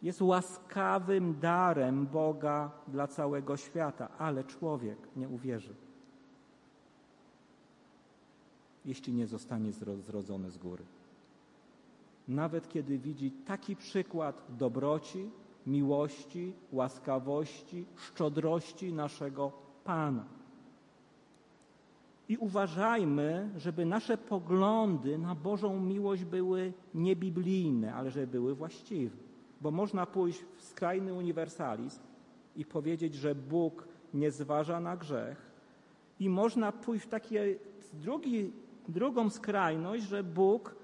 [0.02, 5.74] jest łaskawym darem Boga dla całego świata, ale człowiek nie uwierzy,
[8.84, 10.84] jeśli nie zostanie zrodzony z góry.
[12.28, 15.30] Nawet kiedy widzi taki przykład dobroci,
[15.68, 19.52] miłości, łaskawości, szczodrości naszego
[19.84, 20.24] Pana.
[22.28, 29.16] I uważajmy, żeby nasze poglądy na Bożą miłość były niebiblijne, ale żeby były właściwe.
[29.60, 32.00] Bo można pójść w skrajny uniwersalizm
[32.56, 35.48] i powiedzieć, że Bóg nie zważa na grzech,
[36.20, 37.58] i można pójść w takie
[37.92, 38.52] drugi,
[38.88, 40.74] drugą skrajność, że Bóg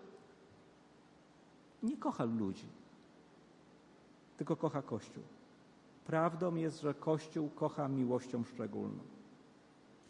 [1.83, 2.67] nie kocha ludzi,
[4.37, 5.23] tylko kocha Kościół.
[6.07, 9.03] Prawdą jest, że Kościół kocha miłością szczególną.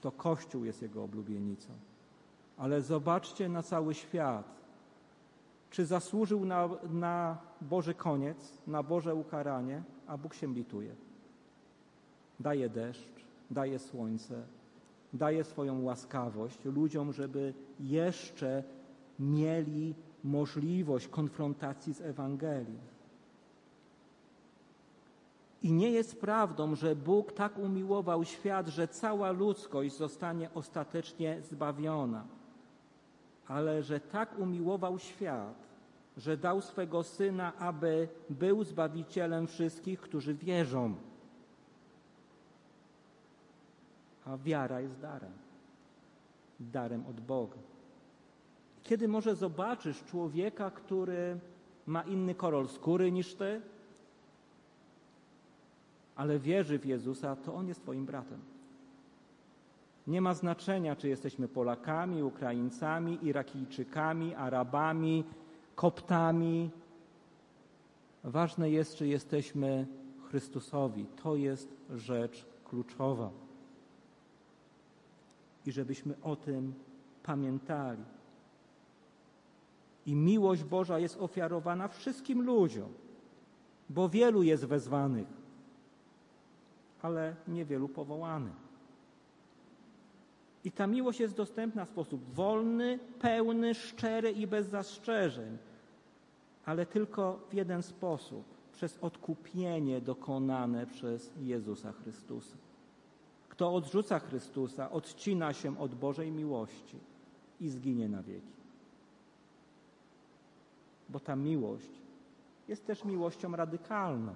[0.01, 1.73] To Kościół jest jego oblubienicą.
[2.57, 4.55] Ale zobaczcie na cały świat,
[5.71, 10.95] czy zasłużył na, na Boży koniec, na Boże ukaranie, a Bóg się lituje.
[12.41, 14.43] Daje deszcz, daje słońce,
[15.13, 18.63] daje swoją łaskawość ludziom, żeby jeszcze
[19.19, 19.95] mieli
[20.25, 22.94] możliwość konfrontacji z Ewangelią.
[25.65, 32.25] I nie jest prawdą, że Bóg tak umiłował świat, że cała ludzkość zostanie ostatecznie zbawiona
[33.49, 35.55] ale że tak umiłował świat,
[36.17, 40.95] że dał swego Syna, aby był Zbawicielem wszystkich, którzy wierzą.
[44.25, 45.33] A wiara jest darem.
[46.61, 47.59] Darem od Boga.
[48.83, 51.39] Kiedy może zobaczysz człowieka, który
[51.87, 53.61] ma inny kolor skóry niż ty,
[56.17, 58.39] ale wierzy w Jezusa, to on jest Twoim bratem.
[60.07, 65.25] Nie ma znaczenia, czy jesteśmy Polakami, Ukraińcami, Irakijczykami, Arabami,
[65.75, 66.71] Koptami.
[68.25, 69.87] Ważne jest, czy jesteśmy
[70.29, 71.07] Chrystusowi.
[71.23, 73.31] To jest rzecz kluczowa.
[75.67, 76.75] I żebyśmy o tym
[77.23, 78.03] pamiętali.
[80.07, 82.89] I miłość Boża jest ofiarowana wszystkim ludziom,
[83.91, 85.27] bo wielu jest wezwanych,
[87.05, 88.65] ale niewielu powołanych.
[90.65, 95.59] I ta miłość jest dostępna w sposób wolny, pełny, szczery i bez zastrzeżeń,
[96.65, 102.57] ale tylko w jeden sposób przez odkupienie dokonane przez Jezusa Chrystusa.
[103.49, 106.99] Kto odrzuca Chrystusa, odcina się od Bożej miłości
[107.61, 108.55] i zginie na wieki.
[111.09, 111.91] Bo ta miłość
[112.69, 114.35] jest też miłością radykalną.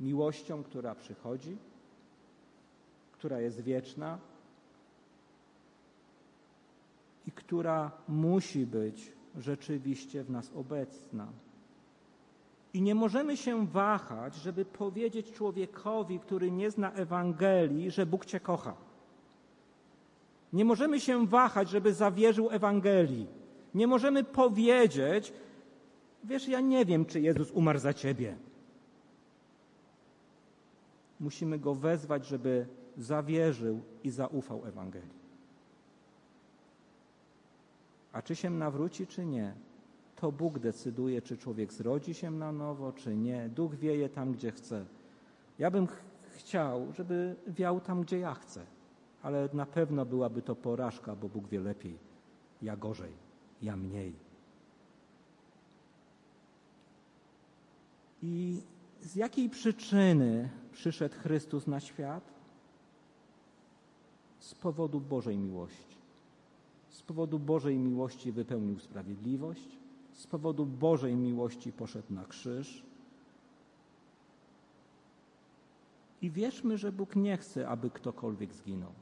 [0.00, 1.56] Miłością, która przychodzi,
[3.12, 4.18] która jest wieczna
[7.26, 11.26] i która musi być rzeczywiście w nas obecna.
[12.74, 18.40] I nie możemy się wahać, żeby powiedzieć człowiekowi, który nie zna Ewangelii, że Bóg Cię
[18.40, 18.74] kocha.
[20.52, 23.26] Nie możemy się wahać, żeby zawierzył Ewangelii.
[23.74, 25.32] Nie możemy powiedzieć,
[26.24, 28.36] wiesz, ja nie wiem, czy Jezus umarł za Ciebie.
[31.20, 32.66] Musimy go wezwać, żeby
[32.96, 35.18] zawierzył i zaufał Ewangelii.
[38.12, 39.54] A czy się nawróci, czy nie,
[40.20, 43.48] to Bóg decyduje, czy człowiek zrodzi się na nowo, czy nie.
[43.48, 44.84] Duch wieje tam, gdzie chce.
[45.58, 46.02] Ja bym ch
[46.36, 48.66] chciał, żeby wiał tam, gdzie ja chcę,
[49.22, 51.98] ale na pewno byłaby to porażka, bo Bóg wie lepiej.
[52.62, 53.12] Ja gorzej,
[53.62, 54.12] ja mniej.
[58.22, 58.62] I
[59.00, 62.38] z jakiej przyczyny przyszedł Chrystus na świat?
[64.40, 65.96] z powodu Bożej miłości.
[66.88, 69.78] Z powodu Bożej miłości wypełnił sprawiedliwość,
[70.12, 72.82] z powodu Bożej miłości poszedł na krzyż.
[76.22, 78.92] I wierzmy, że Bóg nie chce, aby ktokolwiek zginął.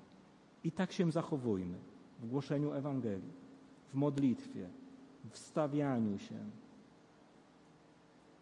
[0.65, 1.79] I tak się zachowujmy
[2.21, 3.33] w głoszeniu Ewangelii,
[3.93, 4.69] w modlitwie,
[5.31, 6.39] w stawianiu się,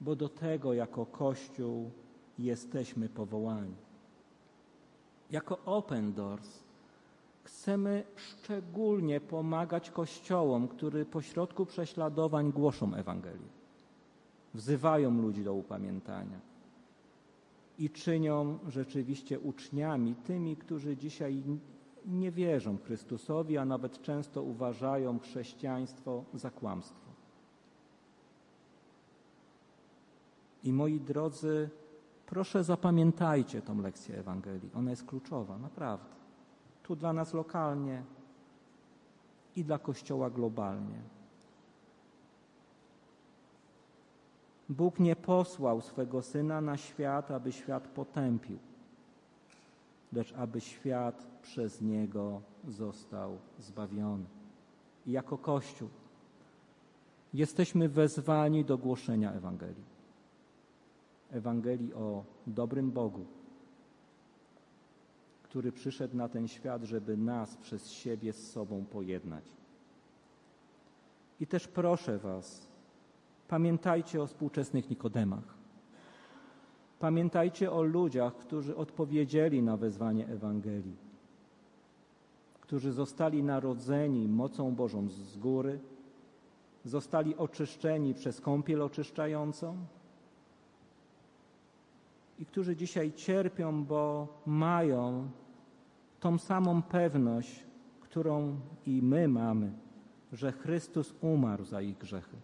[0.00, 1.90] bo do tego jako Kościół
[2.38, 3.74] jesteśmy powołani.
[5.30, 6.64] Jako Open Doors
[7.42, 13.48] chcemy szczególnie pomagać kościołom, które pośrodku prześladowań głoszą Ewangelię,
[14.54, 16.54] wzywają ludzi do upamiętania
[17.78, 21.42] i czynią rzeczywiście uczniami tymi, którzy dzisiaj
[22.06, 27.04] nie wierzą Chrystusowi, a nawet często uważają chrześcijaństwo za kłamstwo.
[30.64, 31.70] I moi drodzy,
[32.34, 34.70] proszę zapamiętajcie tą lekcję Ewangelii.
[34.74, 36.14] Ona jest kluczowa, naprawdę.
[36.82, 38.02] Tu dla nas lokalnie
[39.56, 40.98] i dla Kościoła globalnie.
[44.68, 48.58] Bóg nie posłał swego Syna na świat, aby świat potępił,
[50.12, 54.24] lecz aby świat przez Niego został zbawiony.
[55.06, 55.88] I jako Kościół
[57.34, 59.93] jesteśmy wezwani do głoszenia Ewangelii.
[61.30, 63.24] Ewangelii o dobrym Bogu,
[65.42, 69.44] który przyszedł na ten świat, żeby nas przez siebie z sobą pojednać.
[71.40, 72.68] I też proszę Was,
[73.48, 75.54] pamiętajcie o współczesnych Nikodemach.
[76.98, 80.96] Pamiętajcie o ludziach, którzy odpowiedzieli na wezwanie Ewangelii,
[82.60, 85.80] którzy zostali narodzeni mocą Bożą z góry,
[86.84, 89.76] zostali oczyszczeni przez kąpiel oczyszczającą,
[92.38, 95.28] i którzy dzisiaj cierpią, bo mają
[96.20, 97.64] tą samą pewność,
[98.00, 98.56] którą
[98.86, 99.72] i my mamy,
[100.32, 102.36] że Chrystus umarł za ich grzechy.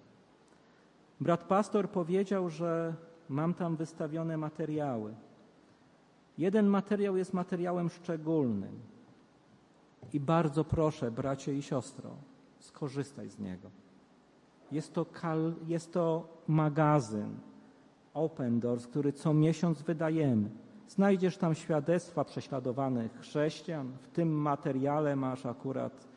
[1.21, 2.95] Brat pastor powiedział, że
[3.29, 5.15] mam tam wystawione materiały.
[6.39, 8.81] Jeden materiał jest materiałem szczególnym
[10.13, 12.11] i bardzo proszę, bracie i siostro,
[12.59, 13.71] skorzystaj z niego.
[14.73, 17.35] Jest to, kal, jest to magazyn,
[18.15, 20.51] Open Doors, który co miesiąc wydajemy.
[20.89, 23.93] Znajdziesz tam świadectwa prześladowanych chrześcijan.
[24.01, 26.09] W tym materiale masz akurat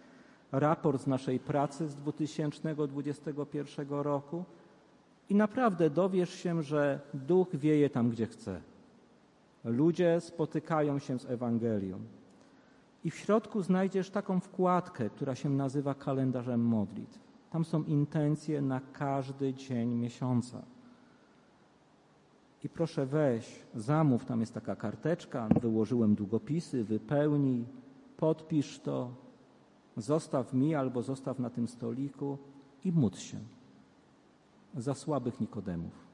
[0.52, 4.44] raport z naszej pracy z 2021 roku
[5.30, 8.62] i naprawdę dowiesz się, że duch wieje tam, gdzie chce.
[9.64, 12.00] Ludzie spotykają się z Ewangelią.
[13.04, 17.20] I w środku znajdziesz taką wkładkę, która się nazywa kalendarzem modlitw.
[17.50, 20.62] Tam są intencje na każdy dzień miesiąca.
[22.64, 27.66] I proszę weź, zamów, tam jest taka karteczka, wyłożyłem długopisy, wypełnij,
[28.18, 29.11] podpisz to,
[29.97, 32.38] zostaw mi albo zostaw na tym stoliku
[32.86, 33.38] i módl się
[34.78, 36.07] za słabych Nikodemów,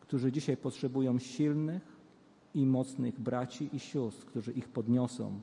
[0.00, 1.96] którzy dzisiaj potrzebują silnych
[2.54, 5.40] i mocnych braci i sióstr, którzy ich podniosą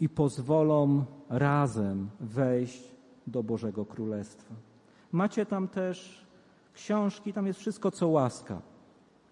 [0.00, 2.94] i pozwolą razem wejść
[3.26, 4.54] do Bożego Królestwa.
[5.12, 6.26] Macie tam też
[6.74, 8.62] książki, tam jest wszystko, co łaska.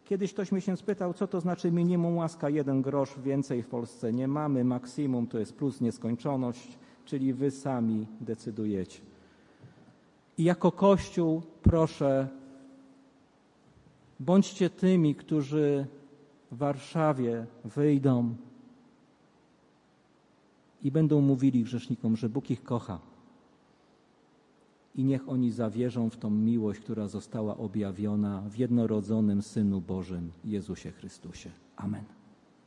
[0.05, 4.13] Kiedyś ktoś mnie się spytał, co to znaczy minimum łaska, jeden grosz więcej w Polsce
[4.13, 9.01] nie mamy, maksimum to jest plus nieskończoność, czyli wy sami decydujecie.
[10.39, 12.29] I jako Kościół proszę,
[14.21, 15.87] bądźcie tymi, którzy
[16.51, 18.35] w Warszawie wyjdą
[20.83, 22.99] i będą mówili grzesznikom, że Bóg ich kocha
[24.95, 30.91] i niech oni zawierzą w tą miłość, która została objawiona w jednorodzonym Synu Bożym Jezusie
[30.91, 31.51] Chrystusie.
[31.77, 32.20] Amen.